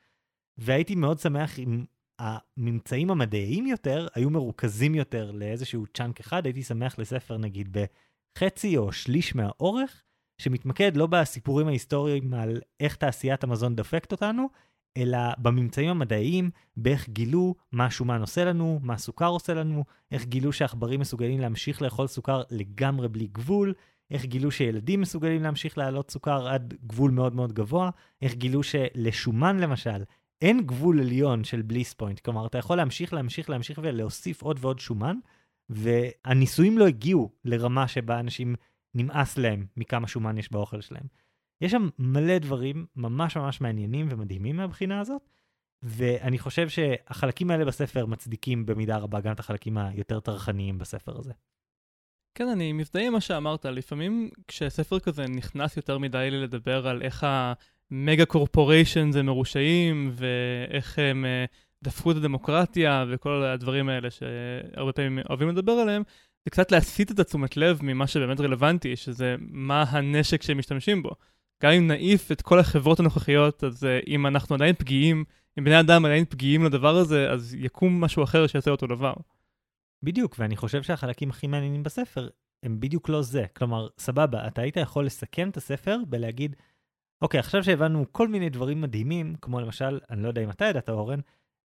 [0.58, 1.84] והייתי מאוד שמח אם
[2.18, 7.76] הממצאים המדעיים יותר היו מרוכזים יותר לאיזשהו צ'אנק אחד, הייתי שמח לספר נגיד
[8.36, 10.02] בחצי או שליש מהאורך,
[10.38, 14.48] שמתמקד לא בסיפורים ההיסטוריים על איך תעשיית המזון דופקת אותנו,
[14.96, 20.52] אלא בממצאים המדעיים, באיך גילו מה השומן עושה לנו, מה הסוכר עושה לנו, איך גילו
[20.52, 23.74] שעכברים מסוגלים להמשיך לאכול סוכר לגמרי בלי גבול,
[24.10, 27.90] איך גילו שילדים מסוגלים להמשיך להעלות סוכר עד גבול מאוד מאוד גבוה,
[28.22, 30.04] איך גילו שלשומן למשל
[30.42, 34.78] אין גבול עליון של בליס פוינט, כלומר אתה יכול להמשיך, להמשיך, להמשיך ולהוסיף עוד ועוד
[34.78, 35.16] שומן,
[35.68, 38.54] והניסויים לא הגיעו לרמה שבה אנשים
[38.94, 41.06] נמאס להם מכמה שומן יש באוכל שלהם.
[41.60, 45.22] יש שם מלא דברים ממש ממש מעניינים ומדהימים מהבחינה הזאת,
[45.82, 51.32] ואני חושב שהחלקים האלה בספר מצדיקים במידה רבה גם את החלקים היותר טרחניים בספר הזה.
[52.34, 53.66] כן, אני מזדהה עם מה שאמרת.
[53.66, 57.26] לפעמים כשספר כזה נכנס יותר מדי לדבר על איך
[57.94, 65.18] המגה קורפוריישן הם מרושעים, ואיך הם uh, דפקו את הדמוקרטיה, וכל הדברים האלה שהרבה פעמים
[65.28, 66.02] אוהבים לדבר עליהם,
[66.44, 71.10] זה קצת להסיט את התשומת לב ממה שבאמת רלוונטי, שזה מה הנשק שהם משתמשים בו.
[71.62, 75.24] גם אם נעיף את כל החברות הנוכחיות, אז uh, אם אנחנו עדיין פגיעים,
[75.58, 79.14] אם בני אדם עדיין פגיעים לדבר הזה, אז יקום משהו אחר שיעשה אותו דבר.
[80.02, 82.28] בדיוק, ואני חושב שהחלקים הכי מעניינים בספר
[82.62, 83.44] הם בדיוק לא זה.
[83.56, 86.56] כלומר, סבבה, אתה היית יכול לסכם את הספר בלהגיד,
[87.24, 90.88] אוקיי, עכשיו שהבנו כל מיני דברים מדהימים, כמו למשל, אני לא יודע אם אתה ידעת,
[90.88, 91.20] אורן,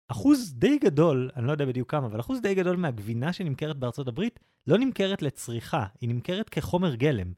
[0.08, 4.08] אחוז די גדול, אני לא יודע בדיוק כמה, אבל אחוז די גדול מהגבינה שנמכרת בארצות
[4.08, 7.34] הברית לא נמכרת לצריכה, היא נמכרת כחומר גלם.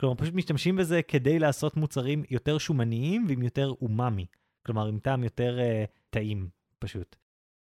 [0.00, 4.26] כלומר, פשוט משתמשים בזה כדי לעשות מוצרים יותר שומניים ועם יותר אומאמי.
[4.66, 6.48] כלומר, עם טעם יותר uh, טעים,
[6.78, 7.16] פשוט.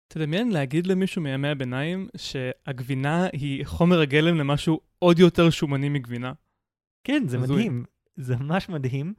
[0.09, 6.33] תדמיין להגיד למישהו מימי הביניים שהגבינה היא חומר הגלם למשהו עוד יותר שומני מגבינה.
[7.05, 7.85] כן, זה מדהים.
[8.17, 9.15] זה ממש מדהים.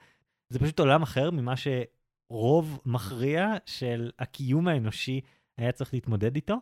[0.54, 5.22] זה פשוט עולם אחר ממה שרוב מכריע של הקיום האנושי
[5.58, 6.56] היה צריך להתמודד איתו.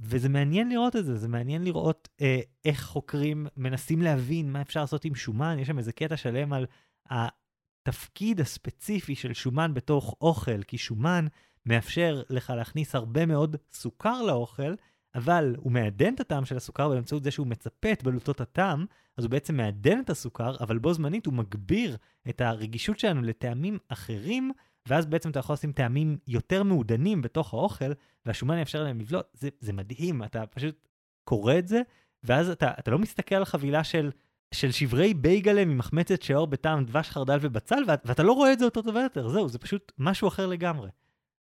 [0.00, 4.80] וזה מעניין לראות את זה, זה מעניין לראות אה, איך חוקרים מנסים להבין מה אפשר
[4.80, 5.58] לעשות עם שומן.
[5.58, 6.66] יש שם איזה קטע שלם על
[7.10, 11.26] התפקיד הספציפי של שומן בתוך אוכל, כי שומן
[11.66, 14.74] מאפשר לך להכניס הרבה מאוד סוכר לאוכל,
[15.14, 18.86] אבל הוא מעדן את הטעם של הסוכר באמצעות זה שהוא מצפה את בלוטות הטעם,
[19.16, 21.96] אז הוא בעצם מעדן את הסוכר, אבל בו זמנית הוא מגביר
[22.28, 24.50] את הרגישות שלנו לטעמים אחרים,
[24.88, 27.92] ואז בעצם אתה יכול לשים טעמים יותר מעודנים בתוך האוכל,
[28.26, 29.26] והשומן יאפשר להם לבלוט.
[29.32, 30.88] זה, זה מדהים, אתה פשוט
[31.24, 31.82] קורא את זה,
[32.24, 34.10] ואז אתה, אתה לא מסתכל על חבילה של,
[34.54, 38.64] של שברי בייגלה ממחמצת שיעור בטעם דבש, חרדל ובצל, ואת, ואתה לא רואה את זה
[38.64, 40.90] אותו דבר יותר, זהו, זה פשוט משהו אחר לגמרי.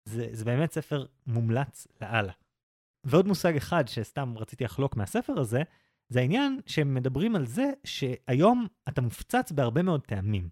[0.05, 2.32] זה, זה באמת ספר מומלץ לאללה.
[3.10, 5.62] ועוד מושג אחד שסתם רציתי לחלוק מהספר הזה,
[6.10, 10.49] זה העניין שהם מדברים על זה שהיום אתה מופצץ בהרבה מאוד טעמים.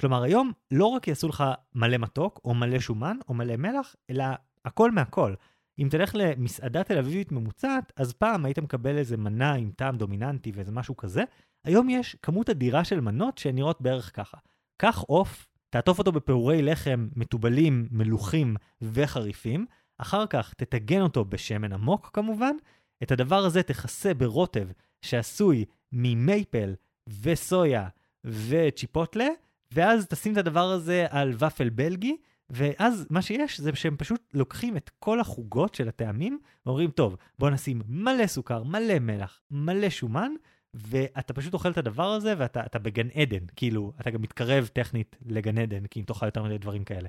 [0.00, 1.44] כלומר, היום לא רק יעשו לך
[1.74, 4.24] מלא מתוק, או מלא שומן, או מלא מלח, אלא
[4.64, 5.34] הכל מהכל.
[5.78, 10.52] אם תלך למסעדה תל אביבית ממוצעת, אז פעם היית מקבל איזה מנה עם טעם דומיננטי
[10.54, 11.24] ואיזה משהו כזה.
[11.64, 14.38] היום יש כמות אדירה של מנות שנראות בערך ככה.
[14.76, 19.66] קח עוף, תעטוף אותו בפירורי לחם מתובלים, מלוכים וחריפים,
[19.98, 22.56] אחר כך תטגן אותו בשמן עמוק כמובן,
[23.02, 24.68] את הדבר הזה תכסה ברוטב
[25.02, 26.74] שעשוי ממייפל
[27.22, 27.88] וסויה
[28.24, 29.28] וצ'יפוטלה,
[29.72, 32.16] ואז תשים את הדבר הזה על ופל בלגי,
[32.50, 37.50] ואז מה שיש זה שהם פשוט לוקחים את כל החוגות של הטעמים, ואומרים, טוב, בוא
[37.50, 40.32] נשים מלא סוכר, מלא מלח, מלא שומן,
[40.74, 45.58] ואתה פשוט אוכל את הדבר הזה ואתה בגן עדן, כאילו, אתה גם מתקרב טכנית לגן
[45.58, 47.08] עדן, כי אם תאכל יותר מדי דברים כאלה.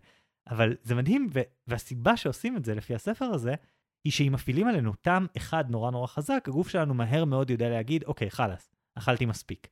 [0.50, 3.56] אבל זה מדהים, ו- והסיבה שעושים את זה לפי הספר הזה,
[4.04, 8.04] היא שאם מפעילים עלינו טעם אחד נורא נורא חזק, הגוף שלנו מהר מאוד יודע להגיד,
[8.04, 9.68] אוקיי, חלאס, אכלתי מספיק.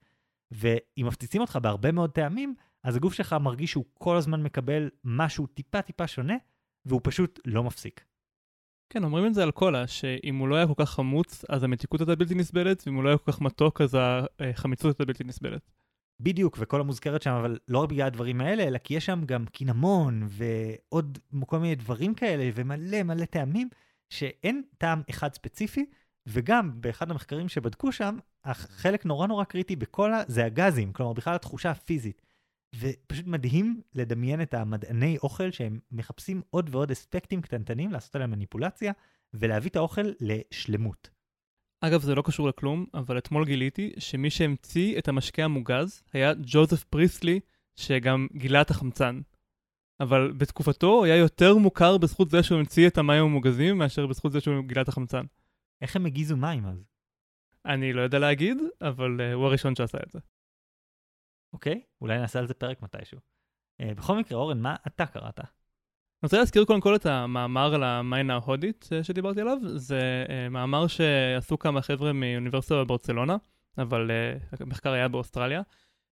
[0.52, 5.48] ואם מפציצים אותך בהרבה מאוד טעמים, אז הגוף שלך מרגיש שהוא כל הזמן מקבל משהו
[5.48, 6.36] טיפה טיפה שונה,
[6.86, 8.06] והוא פשוט לא מפסיק.
[8.90, 12.02] כן, אומרים את זה על קולה, שאם הוא לא היה כל כך חמוץ, אז המתיקות
[12.02, 13.98] הייתה בלתי נסבלת, ואם הוא לא היה כל כך מתוק, אז
[14.40, 15.72] החמיצות הייתה בלתי נסבלת.
[16.20, 19.46] בדיוק, וכל המוזכרת שם, אבל לא רק בגלל הדברים האלה, אלא כי יש שם גם
[19.46, 23.70] קינמון, ועוד כל מיני דברים כאלה, ומלא מלא טעמים,
[24.10, 25.86] שאין טעם אחד ספציפי,
[26.28, 31.72] וגם באחד המחקרים שבדקו שם, החלק נורא נורא קריטי בקולה זה הגזים, כלומר בכלל התחושה
[31.72, 32.22] הפיזית.
[32.80, 38.94] ופשוט מדהים לדמיין את המדעני אוכל שהם מחפשים עוד ועוד אספקטים קטנטנים לעשות עליהם מניפולציה
[39.34, 41.10] ולהביא את האוכל לשלמות.
[41.82, 46.84] אגב, זה לא קשור לכלום, אבל אתמול גיליתי שמי שהמציא את המשקה המוגז היה ג'וזף
[46.84, 47.40] פריסלי,
[47.76, 49.22] שגם גילה את החמצן.
[50.00, 54.32] אבל בתקופתו הוא היה יותר מוכר בזכות זה שהוא המציא את המים המוגזים מאשר בזכות
[54.32, 55.26] זה שהוא גילה את החמצן.
[55.82, 56.86] איך הם הגיזו מים אז?
[57.66, 60.20] אני לא יודע להגיד, אבל uh, הוא הראשון שעשה את זה.
[61.54, 63.20] אוקיי, אולי נעשה על זה פרק מתישהו.
[63.82, 65.40] Uh, בכל מקרה, אורן, מה אתה קראת?
[66.26, 69.58] אני רוצה להזכיר קודם כל את המאמר על המיינה ההודית uh, שדיברתי עליו.
[69.76, 73.38] זה uh, מאמר שעשו כמה חבר'ה מאוניברסיטה בברצלונה,
[73.78, 74.12] אבל
[74.52, 75.62] uh, המחקר היה באוסטרליה.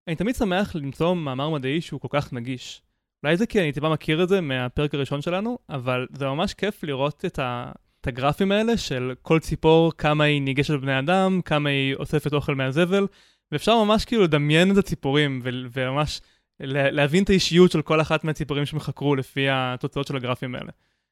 [0.07, 2.81] אני תמיד שמח למצוא מאמר מדעי שהוא כל כך נגיש.
[3.23, 6.83] אולי זה כי אני טיפה מכיר את זה מהפרק הראשון שלנו, אבל זה ממש כיף
[6.83, 11.69] לראות את, ה, את הגרפים האלה של כל ציפור, כמה היא ניגשת לבני אדם, כמה
[11.69, 13.07] היא אוספת אוכל מהזבל,
[13.51, 16.21] ואפשר ממש כאילו לדמיין את הציפורים ו- וממש
[16.59, 20.71] להבין את האישיות של כל אחת מהציפורים שהם חקרו לפי התוצאות של הגרפים האלה.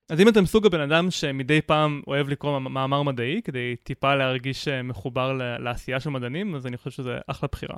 [0.09, 4.67] אז אם אתם סוג הבן אדם שמדי פעם אוהב לקרוא מאמר מדעי, כדי טיפה להרגיש
[4.67, 7.77] אה, מחובר לעשייה של מדענים, אז אני חושב שזה אחלה בחירה.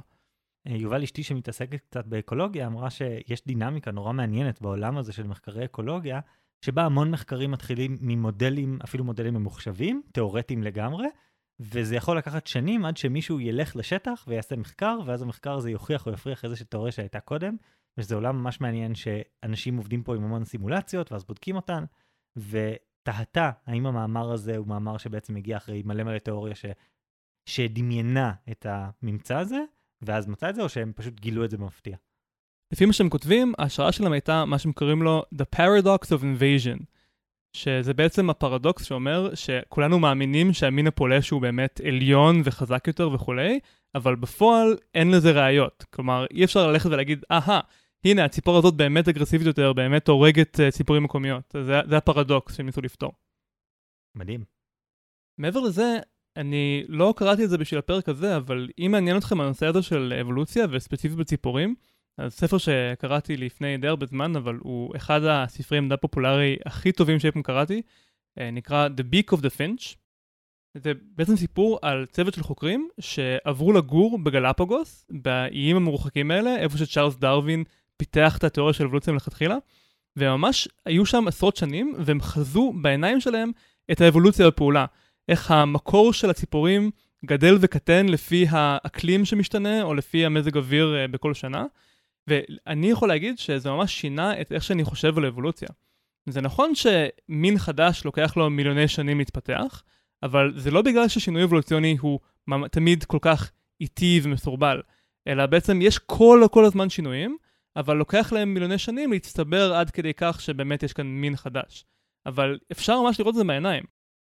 [0.67, 5.65] אה, יובל אשתי שמתעסקת קצת באקולוגיה אמרה שיש דינמיקה נורא מעניינת בעולם הזה של מחקרי
[5.65, 6.19] אקולוגיה,
[6.61, 11.05] שבה המון מחקרים מתחילים ממודלים, אפילו מודלים ממוחשבים, תיאורטיים לגמרי,
[11.59, 16.11] וזה יכול לקחת שנים עד שמישהו ילך לשטח ויעשה מחקר, ואז המחקר הזה יוכיח או
[16.11, 17.55] יפריח איזושהי תיאוריה שהייתה קודם,
[17.97, 21.83] וזה עולם ממש מעניין שאנשים עובדים פה עם המון סימולציות, ואז בודקים אותן,
[22.37, 26.65] ותהתה האם המאמר הזה הוא מאמר שבעצם הגיע אחרי מלא מלא תיאוריה ש...
[27.45, 29.59] שדמיינה את הממצא הזה,
[30.01, 31.97] ואז מצא את זה, או שהם פשוט גילו את זה במפתיע?
[32.73, 36.83] לפי מה שהם כותבים, ההשראה שלהם הייתה מה שהם קוראים לו The Paradox of Invasion,
[37.53, 43.59] שזה בעצם הפרדוקס שאומר שכולנו מאמינים שהמין הפולש הוא באמת עליון וחזק יותר וכולי,
[43.95, 45.85] אבל בפועל אין לזה ראיות.
[45.89, 47.59] כלומר, אי אפשר ללכת ולהגיד, אהה,
[48.05, 51.55] הנה, הציפור הזאת באמת אגרסיבית יותר, באמת הורגת uh, ציפורים מקומיות.
[51.63, 53.11] זה, זה הפרדוקס שהם ניסו לפתור.
[54.15, 54.43] מדהים.
[55.37, 55.99] מעבר לזה,
[56.37, 60.13] אני לא קראתי את זה בשביל הפרק הזה, אבל אם מעניין אתכם הנושא הזה של
[60.21, 61.75] אבולוציה, וספציפית בציפורים,
[62.19, 67.19] אז ספר שקראתי לפני די הרבה זמן, אבל הוא אחד הספרי מדע פופולרי הכי טובים
[67.19, 67.81] שאי פעם קראתי,
[68.39, 69.95] אה, נקרא The Beak of the Finch.
[70.73, 77.15] זה בעצם סיפור על צוות של חוקרים שעברו לגור בגלפגוס, באיים המרוחקים האלה, איפה שצ'ארלס
[77.15, 77.63] דרווין
[77.97, 79.57] פיתח את התיאוריה של אבולוציה מלכתחילה,
[80.17, 83.51] וממש היו שם עשרות שנים, והם חזו בעיניים שלהם
[83.91, 84.85] את האבולוציה בפעולה.
[85.29, 86.91] איך המקור של הציפורים
[87.25, 91.65] גדל וקטן לפי האקלים שמשתנה, או לפי המזג אוויר אה, בכל שנה.
[92.29, 95.67] ואני יכול להגיד שזה ממש שינה את איך שאני חושב על אבולוציה.
[96.29, 99.83] זה נכון שמין חדש לוקח לו מיליוני שנים להתפתח,
[100.23, 102.19] אבל זה לא בגלל ששינוי אבולוציוני הוא
[102.71, 103.51] תמיד כל כך
[103.81, 104.81] איטי ומסורבל,
[105.27, 107.37] אלא בעצם יש כל, כל הזמן שינויים,
[107.75, 111.85] אבל לוקח להם מיליוני שנים להצטבר עד כדי כך שבאמת יש כאן מין חדש.
[112.25, 113.83] אבל אפשר ממש לראות את זה בעיניים.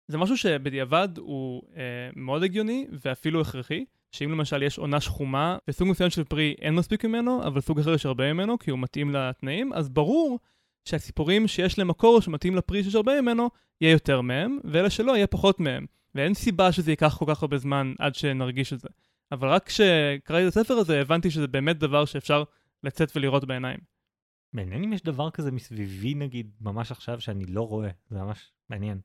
[0.08, 3.86] זה משהו שבדיעבד הוא אה, מאוד הגיוני ואפילו הכרחי,
[4.16, 7.94] שאם למשל יש עונה שחומה וסוג מסוים של פרי אין מספיק ממנו, אבל סוג אחר
[7.94, 10.40] יש הרבה ממנו כי הוא מתאים לתנאים, אז ברור
[10.86, 13.50] שהציפורים שיש להם מקור שמתאים לפרי שיש הרבה ממנו,
[13.82, 15.86] יהיה יותר מהם, ואלה שלא יהיה פחות מהם.
[16.16, 18.88] ואין סיבה שזה ייקח כל כך הרבה זמן עד שנרגיש את זה.
[19.32, 22.44] אבל רק כשקראתי את הספר הזה הבנתי שזה באמת דבר שאפשר
[22.84, 23.80] לצאת ולראות בעיניים.
[24.54, 29.00] מעניין אם יש דבר כזה מסביבי נגיד ממש עכשיו שאני לא רואה, זה ממש מעניין.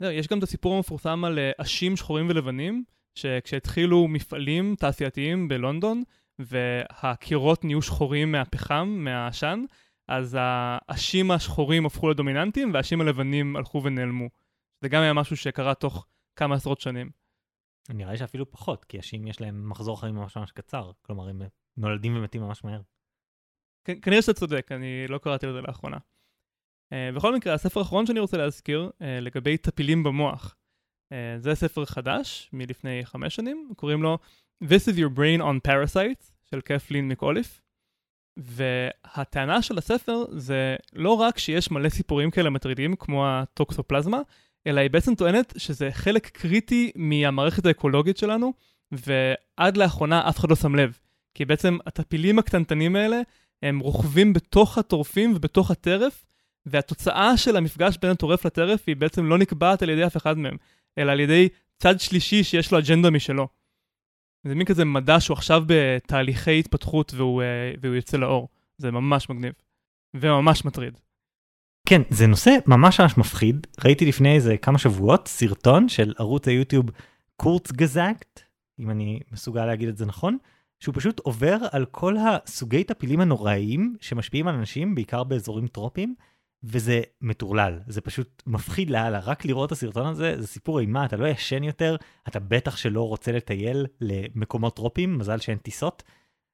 [0.00, 6.02] יש גם את הסיפור המפורסם על אה, עשים שחורים ולבנים, שכשהתחילו מפעלים תעשייתיים בלונדון,
[6.38, 9.64] והקירות נהיו שחורים מהפחם, מהעשן,
[10.08, 14.28] אז העשים השחורים הפכו לדומיננטיים, והעשים הלבנים הלכו ונעלמו.
[14.80, 16.06] זה גם היה משהו שקרה תוך
[16.36, 17.10] כמה עשרות שנים.
[17.88, 20.90] נראה לי שאפילו פחות, כי עשים יש להם מחזור חיים ממש ממש קצר.
[21.02, 21.42] כלומר, הם
[21.76, 22.80] נולדים ומתים ממש מהר.
[24.02, 25.96] כנראה שאתה צודק, אני לא קראתי לזה לאחרונה.
[25.96, 30.56] Uh, בכל מקרה, הספר האחרון שאני רוצה להזכיר, uh, לגבי טפילים במוח.
[31.10, 34.18] Uh, זה ספר חדש, מלפני חמש שנים, קוראים לו
[34.64, 37.60] This is your brain on parasites, של קפלין מקוליף.
[38.36, 44.20] והטענה של הספר זה לא רק שיש מלא סיפורים כאלה מטרידים, כמו הטוקסופלזמה,
[44.66, 48.52] אלא היא בעצם טוענת שזה חלק קריטי מהמערכת האקולוגית שלנו,
[48.92, 50.98] ועד לאחרונה אף אחד לא שם לב.
[51.34, 53.20] כי בעצם הטפילים הקטנטנים האלה,
[53.62, 56.24] הם רוכבים בתוך הטורפים ובתוך הטרף,
[56.66, 60.56] והתוצאה של המפגש בין הטורף לטרף היא בעצם לא נקבעת על ידי אף אחד מהם,
[60.98, 63.48] אלא על ידי צד שלישי שיש לו אג'נדה משלו.
[64.46, 68.48] זה מין כזה מדע שהוא עכשיו בתהליכי התפתחות והוא, אה, והוא יוצא לאור.
[68.78, 69.52] זה ממש מגניב.
[70.14, 70.98] וממש מטריד.
[71.88, 73.66] כן, זה נושא ממש ממש מפחיד.
[73.84, 76.86] ראיתי לפני איזה כמה שבועות סרטון של ערוץ היוטיוב
[77.36, 78.40] קורץ גזקט,
[78.80, 80.38] אם אני מסוגל להגיד את זה נכון,
[80.80, 86.14] שהוא פשוט עובר על כל הסוגי טפילים הנוראיים שמשפיעים על אנשים, בעיקר באזורים טרופיים,
[86.62, 91.16] וזה מטורלל, זה פשוט מפחיד לאללה, רק לראות את הסרטון הזה, זה סיפור אימה, אתה
[91.16, 91.96] לא ישן יותר,
[92.28, 96.02] אתה בטח שלא רוצה לטייל למקומות טרופיים, מזל שאין טיסות,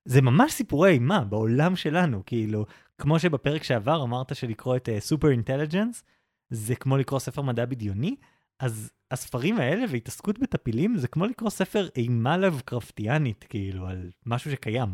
[0.05, 2.67] זה ממש סיפורי אימה בעולם שלנו, כאילו,
[2.99, 6.05] כמו שבפרק שעבר אמרת שלקרוא את סופר uh, אינטליג'נס,
[6.51, 8.17] זה כמו לקרוא ספר מדע בדיוני,
[8.61, 14.89] אז הספרים האלה והתעסקות בטפילים זה כמו לקרוא ספר אימה לבקרפטיאנית, כאילו, על משהו שקיים.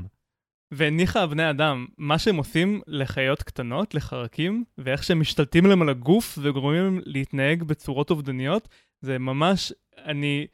[0.74, 6.38] והניחה בני אדם, מה שהם עושים לחיות קטנות, לחרקים, ואיך שהם משתלטים להם על הגוף
[6.42, 8.68] וגורמים להם להתנהג בצורות אובדניות,
[9.00, 9.72] זה ממש,
[10.04, 10.46] אני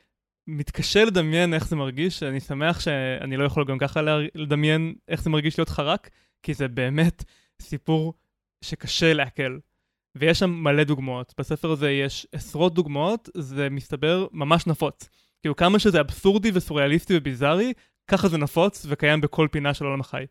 [0.47, 4.01] מתקשה לדמיין איך זה מרגיש, אני שמח שאני לא יכול גם ככה
[4.35, 6.11] לדמיין איך זה מרגיש להיות חרק,
[6.43, 7.25] כי זה באמת
[7.62, 8.14] סיפור
[8.64, 9.59] שקשה לעכל.
[10.14, 11.35] ויש שם מלא דוגמאות.
[11.39, 15.09] בספר הזה יש עשרות דוגמאות, זה מסתבר ממש נפוץ.
[15.41, 17.73] כאילו כמה שזה אבסורדי וסוריאליסטי וביזארי,
[18.09, 20.26] ככה זה נפוץ וקיים בכל פינה של עולם החי.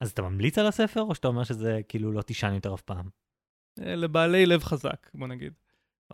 [0.00, 3.08] אז אתה ממליץ על הספר, או שאתה אומר שזה כאילו לא תישן יותר אף פעם?
[3.80, 5.52] אה, לבעלי לב חזק, בוא נגיד.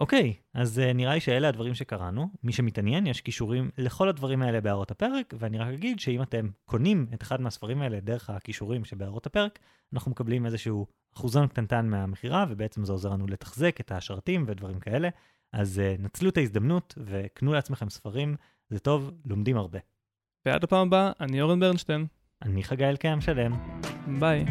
[0.00, 2.28] אוקיי, אז uh, נראה לי שאלה הדברים שקראנו.
[2.42, 7.06] מי שמתעניין, יש קישורים לכל הדברים האלה בהערות הפרק, ואני רק אגיד שאם אתם קונים
[7.14, 9.58] את אחד מהספרים האלה דרך הקישורים שבהערות הפרק,
[9.94, 15.08] אנחנו מקבלים איזשהו אחוזון קטנטן מהמכירה, ובעצם זה עוזר לנו לתחזק את השרתים ודברים כאלה.
[15.52, 18.36] אז uh, נצלו את ההזדמנות וקנו לעצמכם ספרים,
[18.68, 19.78] זה טוב, לומדים הרבה.
[20.46, 22.06] ועד הפעם הבאה, אני אורן ברנשטיין.
[22.42, 23.52] אני חגי אלקיים שלם.
[24.18, 24.44] ביי.